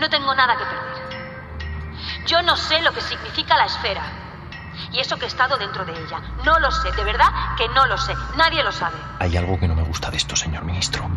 no 0.00 0.10
tengo 0.10 0.34
nada 0.34 0.56
que 0.56 0.64
perder. 0.64 2.26
Yo 2.26 2.42
no 2.42 2.56
sé 2.56 2.82
lo 2.82 2.92
que 2.92 3.00
significa 3.00 3.56
la 3.56 3.66
esfera. 3.66 4.02
Y 4.92 4.98
eso 4.98 5.16
que 5.18 5.26
he 5.26 5.28
estado 5.28 5.56
dentro 5.56 5.84
de 5.84 5.92
ella. 5.92 6.20
No 6.44 6.58
lo 6.58 6.72
sé, 6.72 6.90
de 6.90 7.04
verdad 7.04 7.28
que 7.56 7.68
no 7.68 7.86
lo 7.86 7.96
sé. 7.96 8.14
Nadie 8.36 8.64
lo 8.64 8.72
sabe. 8.72 8.96
Hay 9.20 9.36
algo 9.36 9.60
que 9.60 9.68
no 9.68 9.76
me 9.76 9.84
gusta 9.84 10.10
de 10.10 10.16
esto, 10.16 10.34
señor 10.34 10.64
ministro. 10.64 11.08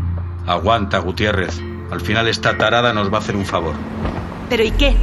Aguanta, 0.45 1.00
Gutiérrez. 1.00 1.60
Al 1.91 2.02
final 2.02 2.28
esta 2.28 2.56
tarada 2.56 2.93
nos 2.93 3.12
va 3.12 3.17
a 3.17 3.21
hacer 3.21 3.36
un 3.36 3.48
favor. 3.48 3.74
¿Pero 4.48 4.63
y 4.63 4.71
qué? 4.71 4.95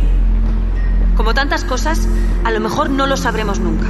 Como 1.17 1.35
tantas 1.35 1.65
cosas, 1.65 2.09
a 2.45 2.51
lo 2.51 2.61
mejor 2.61 2.91
no 2.91 3.07
lo 3.07 3.17
sabremos 3.17 3.59
nunca. 3.59 3.89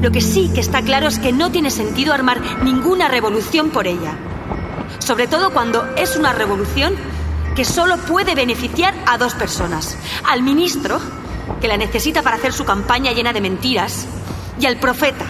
Lo 0.00 0.10
que 0.10 0.20
sí 0.20 0.50
que 0.54 0.60
está 0.60 0.82
claro 0.82 1.08
es 1.08 1.18
que 1.18 1.32
no 1.32 1.50
tiene 1.50 1.70
sentido 1.70 2.12
armar 2.12 2.40
ninguna 2.62 3.08
revolución 3.08 3.70
por 3.70 3.86
ella. 3.86 4.16
Sobre 4.98 5.26
todo 5.26 5.50
cuando 5.50 5.84
es 5.96 6.16
una 6.16 6.32
revolución 6.32 6.94
que 7.56 7.64
solo 7.64 7.96
puede 7.96 8.34
beneficiar 8.34 8.94
a 9.06 9.18
dos 9.18 9.34
personas. 9.34 9.96
Al 10.24 10.42
ministro, 10.42 11.00
que 11.60 11.68
la 11.68 11.76
necesita 11.76 12.22
para 12.22 12.36
hacer 12.36 12.52
su 12.52 12.64
campaña 12.64 13.12
llena 13.12 13.32
de 13.32 13.40
mentiras, 13.40 14.06
y 14.60 14.66
al 14.66 14.78
profeta, 14.78 15.24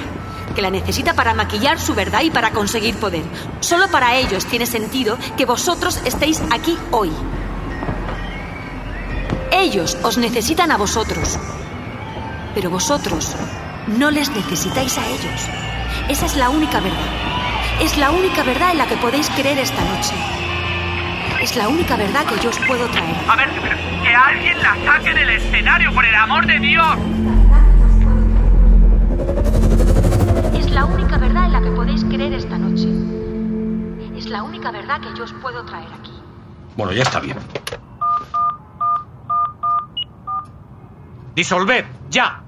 que 0.54 0.62
la 0.62 0.70
necesita 0.70 1.14
para 1.14 1.34
maquillar 1.34 1.78
su 1.78 1.94
verdad 1.94 2.22
y 2.22 2.30
para 2.30 2.50
conseguir 2.50 2.96
poder. 2.96 3.22
Solo 3.60 3.88
para 3.88 4.16
ellos 4.16 4.44
tiene 4.46 4.66
sentido 4.66 5.16
que 5.36 5.46
vosotros 5.46 6.00
estéis 6.04 6.42
aquí 6.50 6.76
hoy. 6.90 7.10
Ellos 9.58 9.98
os 10.04 10.16
necesitan 10.16 10.70
a 10.70 10.76
vosotros, 10.76 11.36
pero 12.54 12.70
vosotros 12.70 13.34
no 13.88 14.08
les 14.08 14.30
necesitáis 14.30 14.96
a 14.96 15.04
ellos. 15.04 15.48
Esa 16.08 16.26
es 16.26 16.36
la 16.36 16.48
única 16.48 16.78
verdad. 16.78 17.10
Es 17.82 17.98
la 17.98 18.12
única 18.12 18.44
verdad 18.44 18.70
en 18.70 18.78
la 18.78 18.86
que 18.86 18.96
podéis 18.98 19.28
creer 19.30 19.58
esta 19.58 19.82
noche. 19.82 20.14
Es 21.42 21.56
la 21.56 21.66
única 21.66 21.96
verdad 21.96 22.24
que 22.26 22.40
yo 22.40 22.50
os 22.50 22.58
puedo 22.60 22.86
traer. 22.86 23.16
A 23.28 23.34
ver, 23.34 23.48
que 24.04 24.14
alguien 24.14 24.62
la 24.62 24.76
saque 24.84 25.12
del 25.12 25.30
escenario, 25.30 25.92
por 25.92 26.04
el 26.04 26.14
amor 26.14 26.46
de 26.46 26.58
Dios. 26.60 26.96
Es 30.56 30.70
la 30.70 30.84
única 30.84 31.18
verdad 31.18 31.46
en 31.46 31.52
la 31.52 31.60
que 31.60 31.70
podéis 31.72 32.04
creer 32.04 32.32
esta 32.32 32.58
noche. 32.58 32.88
Es 34.16 34.26
la 34.26 34.44
única 34.44 34.70
verdad 34.70 35.00
que 35.00 35.08
yo 35.18 35.24
os 35.24 35.32
puedo 35.32 35.64
traer 35.64 35.88
aquí. 35.98 36.12
Bueno, 36.76 36.92
ya 36.92 37.02
está 37.02 37.18
bien. 37.18 37.36
Disolved, 41.38 41.86
ya. 42.10 42.42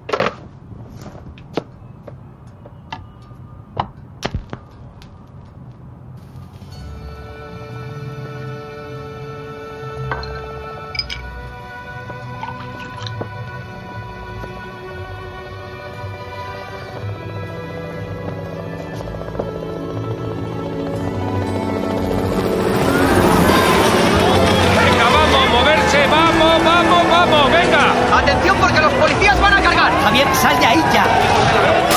Sal 30.40 30.58
de 30.58 30.66
ahí 30.66 30.82
ya. 30.92 31.04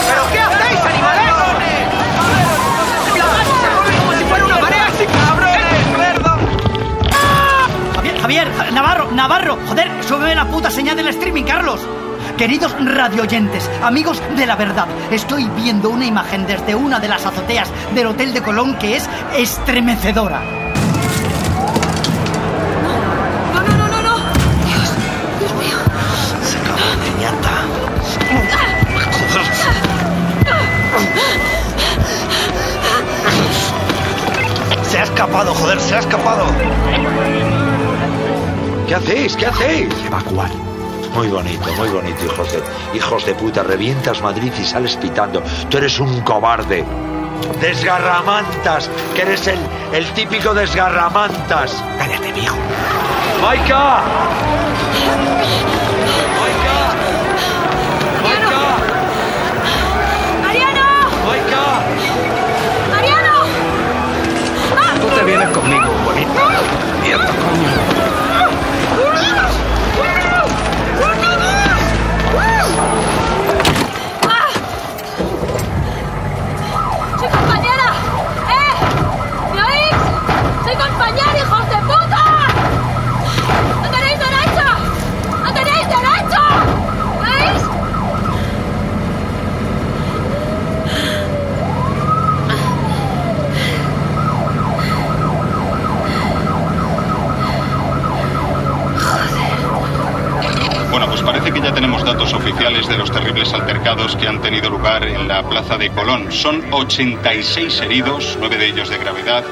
¿Pero 0.07 0.23
qué 0.31 0.39
hacéis, 0.39 0.79
animales? 0.81 1.33
La 3.15 3.25
masa 3.25 3.55
se 3.61 3.69
mueve 3.69 3.97
como 3.97 4.13
si 4.13 4.23
fuera 4.25 4.45
una 4.45 4.59
marea 4.59 4.87
así. 4.87 5.05
Javier, 7.93 8.21
Javier, 8.21 8.73
Navarro, 8.73 9.11
Navarro, 9.11 9.57
joder, 9.67 9.89
súbeme 10.03 10.35
la 10.35 10.45
puta 10.45 10.69
señal 10.69 10.97
del 10.97 11.07
streaming, 11.09 11.43
Carlos. 11.43 11.79
Queridos 12.37 12.75
radioyentes, 12.83 13.69
amigos 13.81 14.21
de 14.35 14.45
la 14.45 14.55
verdad, 14.55 14.87
estoy 15.11 15.45
viendo 15.55 15.89
una 15.89 16.05
imagen 16.05 16.45
desde 16.47 16.75
una 16.75 16.99
de 16.99 17.07
las 17.07 17.25
azoteas 17.25 17.69
del 17.93 18.07
Hotel 18.07 18.33
de 18.33 18.41
Colón 18.41 18.75
que 18.77 18.97
es 18.97 19.07
estremecedora. 19.37 20.62
Escapado, 35.13 35.53
joder, 35.53 35.79
se 35.79 35.93
ha 35.95 35.99
escapado. 35.99 36.43
¿Qué 38.87 38.95
hacéis? 38.95 39.37
¿Qué 39.37 39.45
hacéis? 39.45 39.93
Evacuar. 40.07 40.49
Muy 41.13 41.27
bonito, 41.27 41.71
muy 41.77 41.89
bonito, 41.89 42.25
hijos 42.25 42.51
de, 42.51 42.63
hijos 42.97 43.25
de 43.25 43.35
puta. 43.35 43.61
Revientas 43.61 44.23
Madrid 44.23 44.51
y 44.59 44.63
sales 44.63 44.97
pitando. 44.97 45.43
Tú 45.69 45.77
eres 45.77 45.99
un 45.99 46.21
cobarde. 46.21 46.83
Desgarramantas, 47.61 48.89
que 49.13 49.21
eres 49.21 49.45
el, 49.45 49.59
el 49.93 50.05
típico 50.13 50.55
desgarramantas. 50.55 51.83
Cállate, 51.99 52.33
viejo. 52.33 52.57
¡Maika! 53.39 54.01
Plaza 105.63 105.77
de 105.77 105.89
Colón. 105.91 106.31
Son 106.31 106.61
86 106.71 107.81
heridos, 107.81 108.37
9 108.39 108.57
de 108.57 108.67
ellos 108.67 108.89
de 108.89 108.97
gravedad, 108.97 109.43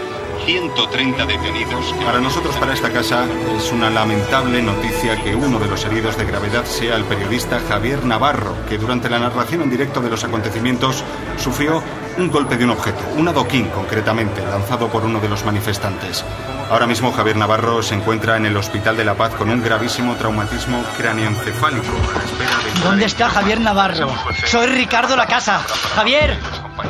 130 0.45 1.25
detenidos. 1.25 1.93
Para 2.05 2.19
nosotros, 2.19 2.55
para 2.57 2.73
esta 2.73 2.91
casa, 2.91 3.25
es 3.55 3.71
una 3.71 3.89
lamentable 3.89 4.61
noticia 4.61 5.15
que 5.23 5.35
uno 5.35 5.59
de 5.59 5.67
los 5.67 5.85
heridos 5.85 6.17
de 6.17 6.25
gravedad 6.25 6.65
sea 6.65 6.95
el 6.95 7.05
periodista 7.05 7.61
Javier 7.67 8.03
Navarro, 8.03 8.55
que 8.67 8.77
durante 8.77 9.09
la 9.09 9.19
narración 9.19 9.61
en 9.61 9.69
directo 9.69 10.01
de 10.01 10.09
los 10.09 10.23
acontecimientos 10.23 11.03
sufrió 11.37 11.81
un 12.17 12.29
golpe 12.29 12.57
de 12.57 12.63
un 12.65 12.71
objeto, 12.71 12.99
un 13.17 13.27
adoquín 13.27 13.67
concretamente, 13.69 14.41
lanzado 14.45 14.87
por 14.89 15.03
uno 15.05 15.19
de 15.19 15.29
los 15.29 15.43
manifestantes. 15.45 16.23
Ahora 16.69 16.87
mismo 16.87 17.11
Javier 17.11 17.35
Navarro 17.37 17.81
se 17.83 17.95
encuentra 17.95 18.37
en 18.37 18.45
el 18.45 18.55
Hospital 18.57 18.95
de 18.97 19.03
la 19.05 19.15
Paz 19.15 19.33
con 19.35 19.49
un 19.49 19.61
gravísimo 19.61 20.15
traumatismo 20.15 20.83
cráneoencefálico. 20.97 21.85
a 21.87 22.17
la 22.17 22.23
espera 22.23 22.57
de- 22.75 22.79
¿Dónde 22.81 23.05
está 23.05 23.29
Javier 23.29 23.59
Navarro? 23.59 24.09
Soy 24.45 24.67
Ricardo 24.67 25.15
La 25.15 25.27
Casa. 25.27 25.59
Javier. 25.95 26.37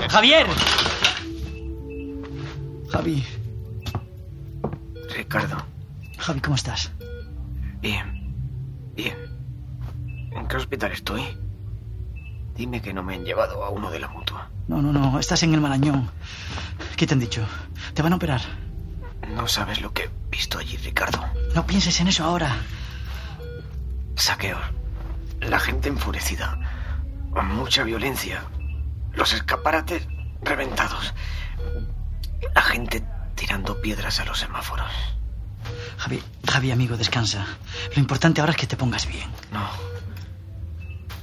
Javier. 0.10 0.45
Javi. 2.91 3.25
Ricardo, 5.15 5.57
Javi, 6.17 6.39
¿cómo 6.41 6.55
estás? 6.55 6.91
bien. 7.81 8.19
Bien. 8.95 9.15
¿En 10.36 10.47
qué 10.47 10.57
hospital 10.57 10.91
estoy? 10.91 11.23
Dime 12.55 12.81
que 12.81 12.93
no 12.93 13.01
me 13.03 13.15
han 13.15 13.23
llevado 13.25 13.63
a 13.63 13.69
uno 13.69 13.89
de 13.89 13.99
la 13.99 14.07
mutua. 14.10 14.49
No, 14.67 14.82
no, 14.82 14.91
no. 14.91 15.19
Estás 15.19 15.43
en 15.43 15.54
el 15.54 15.62
Marañón. 15.62 16.10
¿Qué 16.95 17.08
te 17.08 17.13
han 17.13 17.19
dicho? 17.19 17.45
¿Te 17.93 18.02
van 18.02 18.13
a 18.13 18.15
operar? 18.15 18.41
No 19.36 19.47
sabes 19.47 19.82
lo 19.82 19.93
que 19.93 20.04
he 20.04 20.10
visto 20.30 20.58
allí, 20.58 20.78
Ricardo. 20.78 21.24
No 21.56 21.65
pienses 21.65 22.00
en 22.00 22.08
eso 22.08 22.24
ahora. 22.24 22.56
Saqueos. 24.15 24.62
La 25.39 25.60
gente 25.60 25.89
enfurecida. 25.89 26.58
Mucha 27.32 27.84
violencia. 27.84 28.43
Los 29.13 29.34
escaparates 29.34 30.08
reventados. 30.41 31.13
La 32.54 32.62
gente 32.62 33.04
tirando 33.36 33.82
piedras 33.82 34.19
a 34.19 34.26
los 34.26 34.39
semáforos. 34.39 34.91
Javi, 35.97 36.21
Javi, 36.47 36.71
amigo, 36.71 36.97
descansa. 36.97 37.45
Lo 37.95 38.00
importante 38.00 38.41
ahora 38.41 38.52
es 38.52 38.58
que 38.58 38.67
te 38.67 38.78
pongas 38.78 39.08
bien. 39.08 39.30
No. 39.52 39.67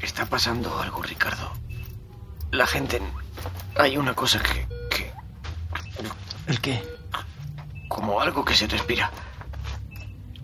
Está 0.00 0.26
pasando 0.26 0.80
algo, 0.80 1.02
Ricardo. 1.02 1.52
La 2.50 2.66
gente... 2.66 3.00
Hay 3.76 3.96
una 3.96 4.14
cosa 4.14 4.40
que... 4.42 4.66
que 4.90 5.12
¿El 6.46 6.60
qué? 6.60 6.82
como 7.88 8.20
algo 8.20 8.44
que 8.44 8.54
se 8.54 8.66
respira. 8.68 9.10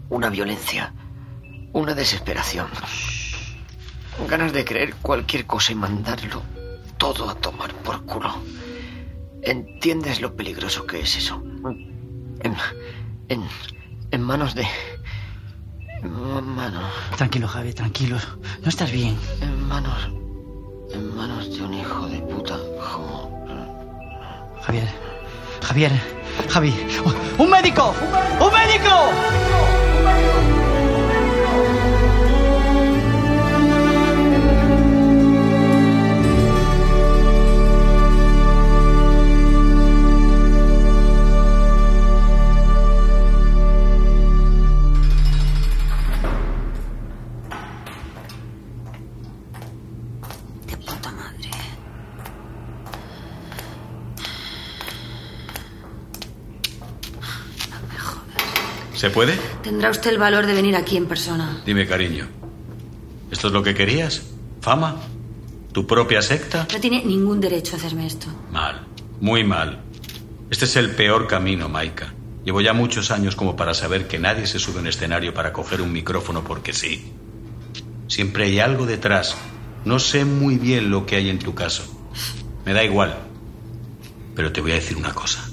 Una 0.08 0.28
violencia. 0.28 0.92
Una 1.72 1.94
desesperación. 1.94 2.66
Ganas 4.28 4.52
de 4.52 4.64
creer 4.64 4.94
cualquier 4.96 5.46
cosa 5.46 5.72
y 5.72 5.76
mandarlo 5.76 6.42
todo 6.98 7.28
a 7.30 7.34
tomar 7.36 7.72
por 7.74 8.04
culo. 8.06 8.34
¿Entiendes 9.42 10.20
lo 10.20 10.34
peligroso 10.34 10.86
que 10.86 11.00
es 11.00 11.16
eso? 11.16 11.42
En, 12.40 12.56
en, 13.28 13.44
en 14.10 14.20
manos 14.22 14.54
de... 14.54 14.66
En 16.02 16.10
manos... 16.56 16.90
Tranquilo, 17.16 17.46
Javi, 17.46 17.72
tranquilo. 17.72 18.16
No 18.62 18.68
estás 18.68 18.90
bien. 18.90 19.16
En 19.40 19.62
manos... 19.68 20.10
En 20.94 21.16
manos 21.16 21.50
de 21.50 21.64
un 21.64 21.74
hijo 21.74 22.06
de 22.06 22.18
puta 22.20 22.56
como... 22.78 23.44
Javier. 24.62 24.88
Javier. 25.60 25.90
Javi. 26.48 26.72
¡Un 27.36 27.50
médico! 27.50 27.92
¡Un 28.40 28.52
médico! 28.52 28.94
De 30.46 30.53
¿Se 58.94 59.10
puede? 59.10 59.36
¿Tendrá 59.62 59.90
usted 59.90 60.10
el 60.10 60.18
valor 60.18 60.46
de 60.46 60.54
venir 60.54 60.76
aquí 60.76 60.96
en 60.96 61.06
persona? 61.06 61.62
Dime, 61.66 61.86
cariño. 61.86 62.28
¿Esto 63.30 63.48
es 63.48 63.52
lo 63.52 63.62
que 63.62 63.74
querías? 63.74 64.22
¿Fama? 64.60 64.96
¿Tu 65.72 65.86
propia 65.86 66.22
secta? 66.22 66.68
No 66.72 66.80
tiene 66.80 67.04
ningún 67.04 67.40
derecho 67.40 67.74
a 67.74 67.78
hacerme 67.78 68.06
esto. 68.06 68.28
Mal. 68.52 68.86
Muy 69.20 69.42
mal. 69.42 69.80
Este 70.48 70.66
es 70.66 70.76
el 70.76 70.90
peor 70.90 71.26
camino, 71.26 71.68
Maika. 71.68 72.14
Llevo 72.44 72.60
ya 72.60 72.72
muchos 72.72 73.10
años 73.10 73.34
como 73.34 73.56
para 73.56 73.74
saber 73.74 74.06
que 74.06 74.20
nadie 74.20 74.46
se 74.46 74.60
sube 74.60 74.78
a 74.78 74.80
un 74.82 74.86
escenario 74.86 75.34
para 75.34 75.52
coger 75.52 75.80
un 75.80 75.92
micrófono 75.92 76.44
porque 76.44 76.72
sí. 76.72 77.12
Siempre 78.06 78.44
hay 78.44 78.60
algo 78.60 78.86
detrás. 78.86 79.36
No 79.84 79.98
sé 79.98 80.24
muy 80.24 80.56
bien 80.56 80.90
lo 80.90 81.06
que 81.06 81.16
hay 81.16 81.30
en 81.30 81.40
tu 81.40 81.54
caso. 81.54 81.82
Me 82.64 82.72
da 82.72 82.84
igual. 82.84 83.18
Pero 84.36 84.52
te 84.52 84.60
voy 84.60 84.72
a 84.72 84.76
decir 84.76 84.96
una 84.96 85.12
cosa. 85.12 85.44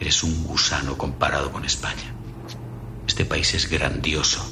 Eres 0.00 0.22
un 0.22 0.44
gusano 0.44 0.96
comparado 0.96 1.52
con 1.52 1.64
España. 1.64 2.13
Este 3.14 3.26
país 3.26 3.54
es 3.54 3.70
grandioso. 3.70 4.44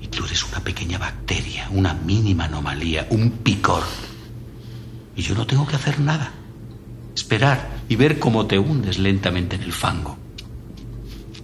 Y 0.00 0.06
tú 0.06 0.24
eres 0.24 0.44
una 0.44 0.60
pequeña 0.60 0.98
bacteria, 0.98 1.68
una 1.72 1.94
mínima 1.94 2.44
anomalía, 2.44 3.08
un 3.10 3.32
picor. 3.32 3.82
Y 5.16 5.22
yo 5.22 5.34
no 5.34 5.48
tengo 5.48 5.66
que 5.66 5.74
hacer 5.74 5.98
nada. 5.98 6.30
Esperar 7.16 7.68
y 7.88 7.96
ver 7.96 8.20
cómo 8.20 8.46
te 8.46 8.56
hundes 8.56 9.00
lentamente 9.00 9.56
en 9.56 9.64
el 9.64 9.72
fango. 9.72 10.16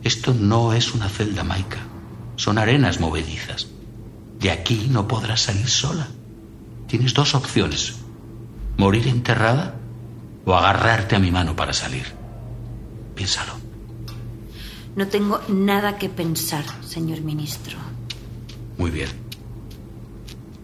Esto 0.05 0.33
no 0.33 0.73
es 0.73 0.95
una 0.95 1.09
celda 1.09 1.43
maica. 1.43 1.79
Son 2.37 2.57
arenas 2.59 3.01
movedizas. 3.01 3.67
De 4.39 4.53
aquí 4.53 4.87
no 4.89 5.09
podrás 5.09 5.41
salir 5.41 5.69
sola. 5.69 6.07
Tienes 6.87 7.15
dos 7.15 7.35
opciones. 7.35 7.95
Morir 8.77 9.09
enterrada 9.09 9.75
o 10.45 10.55
agarrarte 10.55 11.17
a 11.17 11.19
mi 11.19 11.33
mano 11.33 11.57
para 11.57 11.73
salir. 11.73 12.07
Piénsalo. 13.17 13.64
No 14.97 15.09
tengo 15.09 15.41
nada 15.49 15.99
que 15.99 16.09
pensar, 16.09 16.65
señor 16.87 17.21
ministro. 17.21 17.77
Muy 18.79 18.91
bien. 18.91 19.09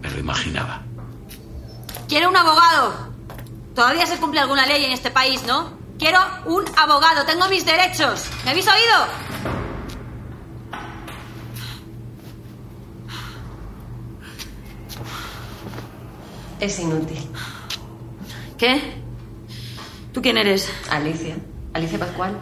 Me 0.00 0.10
lo 0.10 0.18
imaginaba. 0.18 0.82
Quiero 2.08 2.28
un 2.28 2.36
abogado. 2.36 3.10
Todavía 3.74 4.06
se 4.06 4.18
cumple 4.18 4.40
alguna 4.40 4.66
ley 4.66 4.84
en 4.84 4.92
este 4.92 5.10
país, 5.10 5.42
¿no? 5.46 5.72
Quiero 5.98 6.18
un 6.46 6.64
abogado. 6.76 7.24
Tengo 7.26 7.48
mis 7.48 7.66
derechos. 7.66 8.30
¿Me 8.44 8.50
habéis 8.50 8.66
oído? 8.66 9.06
Es 16.60 16.78
inútil. 16.78 17.26
¿Qué? 18.58 18.94
¿Tú 20.12 20.22
quién 20.22 20.36
eres? 20.36 20.70
Alicia. 20.90 21.36
Alicia 21.72 21.98
Pascual. 21.98 22.38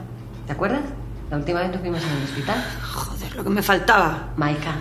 ¿Te 0.46 0.52
acuerdas? 0.52 0.82
La 1.30 1.36
última 1.36 1.60
vez 1.60 1.70
nos 1.72 1.82
vimos 1.82 2.02
en 2.02 2.10
el 2.10 2.24
hospital. 2.24 2.64
Joder, 2.94 3.36
lo 3.36 3.44
que 3.44 3.50
me 3.50 3.62
faltaba. 3.62 4.32
Maika. 4.36 4.74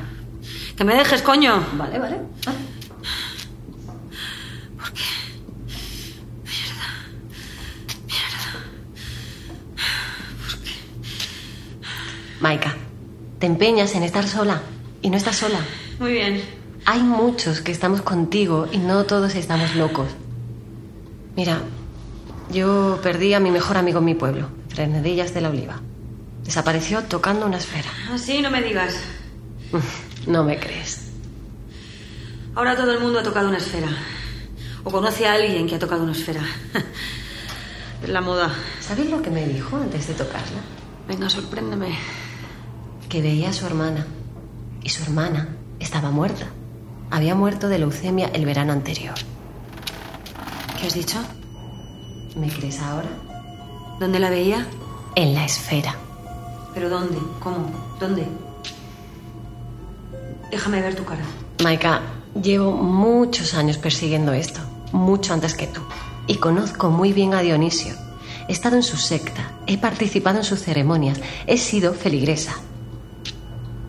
Que 0.77 0.83
me 0.83 0.95
dejes, 0.95 1.21
coño. 1.21 1.65
Vale, 1.73 1.99
vale. 1.99 2.17
Maika, 12.39 12.75
te 13.39 13.47
empeñas 13.47 13.95
en 13.95 14.03
estar 14.03 14.27
sola 14.27 14.61
y 15.01 15.09
no 15.09 15.17
estás 15.17 15.37
sola. 15.37 15.59
Muy 15.99 16.13
bien. 16.13 16.41
Hay 16.85 17.01
muchos 17.01 17.61
que 17.61 17.71
estamos 17.71 18.01
contigo 18.01 18.67
y 18.71 18.77
no 18.77 19.05
todos 19.05 19.35
estamos 19.35 19.75
locos. 19.75 20.07
Mira, 21.35 21.61
yo 22.51 22.99
perdí 23.01 23.33
a 23.33 23.39
mi 23.39 23.51
mejor 23.51 23.75
amigo 23.77 23.99
en 23.99 24.05
mi 24.05 24.15
pueblo, 24.15 24.49
Frenedillas 24.69 25.33
de 25.33 25.41
la 25.41 25.49
Oliva. 25.49 25.81
Desapareció 26.47 27.03
tocando 27.03 27.45
una 27.45 27.57
esfera. 27.57 27.89
Así 28.11 28.41
no 28.41 28.49
me 28.49 28.63
digas. 28.63 28.95
No 30.25 30.43
me 30.43 30.59
crees. 30.59 31.03
Ahora 32.53 32.75
todo 32.75 32.91
el 32.91 32.99
mundo 32.99 33.19
ha 33.19 33.23
tocado 33.23 33.47
una 33.47 33.59
esfera. 33.59 33.87
O 34.83 34.91
conoce 34.91 35.25
a 35.25 35.33
alguien 35.33 35.67
que 35.67 35.75
ha 35.75 35.79
tocado 35.79 36.03
una 36.03 36.11
esfera. 36.11 36.41
Es 38.03 38.09
la 38.09 38.19
moda. 38.19 38.53
¿Sabes 38.81 39.09
lo 39.09 39.21
que 39.21 39.29
me 39.29 39.47
dijo 39.47 39.77
antes 39.77 40.05
de 40.07 40.15
tocarla? 40.15 40.59
Venga, 41.07 41.29
sorpréndeme. 41.29 41.97
Que 43.07 43.21
veía 43.21 43.51
a 43.51 43.53
su 43.53 43.65
hermana. 43.67 44.05
Y 44.83 44.89
su 44.89 45.01
hermana 45.03 45.47
estaba 45.79 46.11
muerta. 46.11 46.47
Había 47.09 47.33
muerto 47.35 47.69
de 47.69 47.79
leucemia 47.79 48.27
el 48.33 48.43
verano 48.45 48.73
anterior. 48.73 49.15
¿Qué 50.77 50.87
has 50.87 50.93
dicho? 50.93 51.19
¿Me 52.35 52.49
crees 52.49 52.81
ahora? 52.81 53.09
¿Dónde 53.97 54.19
la 54.19 54.29
veía? 54.29 54.67
En 55.15 55.33
la 55.33 55.45
esfera. 55.45 55.95
¿Pero 56.77 56.91
dónde? 56.91 57.17
¿Cómo? 57.39 57.71
¿Dónde? 57.99 58.27
Déjame 60.51 60.79
ver 60.79 60.93
tu 60.93 61.03
cara. 61.05 61.23
Maika, 61.63 62.03
llevo 62.39 62.71
muchos 62.71 63.55
años 63.55 63.79
persiguiendo 63.79 64.31
esto. 64.31 64.59
Mucho 64.91 65.33
antes 65.33 65.55
que 65.55 65.65
tú. 65.65 65.81
Y 66.27 66.35
conozco 66.35 66.91
muy 66.91 67.13
bien 67.13 67.33
a 67.33 67.41
Dionisio. 67.41 67.95
He 68.47 68.51
estado 68.51 68.75
en 68.75 68.83
su 68.83 68.95
secta, 68.95 69.53
he 69.65 69.79
participado 69.79 70.37
en 70.37 70.43
sus 70.43 70.61
ceremonias, 70.61 71.19
he 71.47 71.57
sido 71.57 71.95
feligresa. 71.95 72.53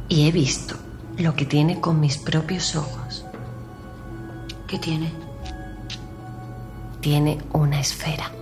Y 0.08 0.26
he 0.26 0.32
visto 0.32 0.74
lo 1.18 1.36
que 1.36 1.44
tiene 1.44 1.82
con 1.82 2.00
mis 2.00 2.16
propios 2.16 2.74
ojos. 2.74 3.26
¿Qué 4.66 4.78
tiene? 4.78 5.12
Tiene 7.02 7.36
una 7.52 7.80
esfera. 7.80 8.32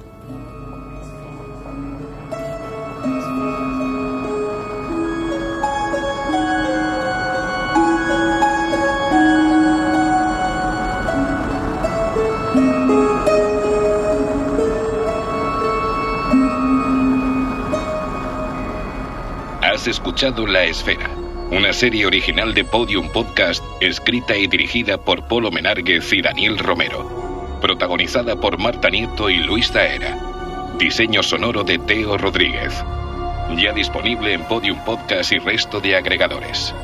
Escuchado 19.87 20.47
La 20.49 20.65
Esfera, 20.65 21.09
una 21.53 21.73
serie 21.73 22.07
original 22.07 22.55
de 22.55 22.65
Podium 22.65 23.09
Podcast 23.13 23.63
escrita 23.81 24.37
y 24.37 24.49
dirigida 24.49 24.99
por 24.99 25.29
Polo 25.29 25.53
Menárguez 25.53 26.13
y 26.13 26.23
Daniel 26.23 26.59
Romero. 26.59 27.59
Protagonizada 27.61 28.35
por 28.35 28.59
Marta 28.59 28.91
Nieto 28.91 29.31
y 29.31 29.39
Luis 29.39 29.71
Zaera. 29.71 30.19
Diseño 30.77 31.23
sonoro 31.23 31.63
de 31.63 31.79
Teo 31.79 32.19
Rodríguez. 32.19 32.83
Ya 33.57 33.73
disponible 33.73 34.33
en 34.33 34.43
Podium 34.45 34.85
Podcast 34.85 35.31
y 35.31 35.39
resto 35.39 35.81
de 35.81 35.97
agregadores. 35.97 36.75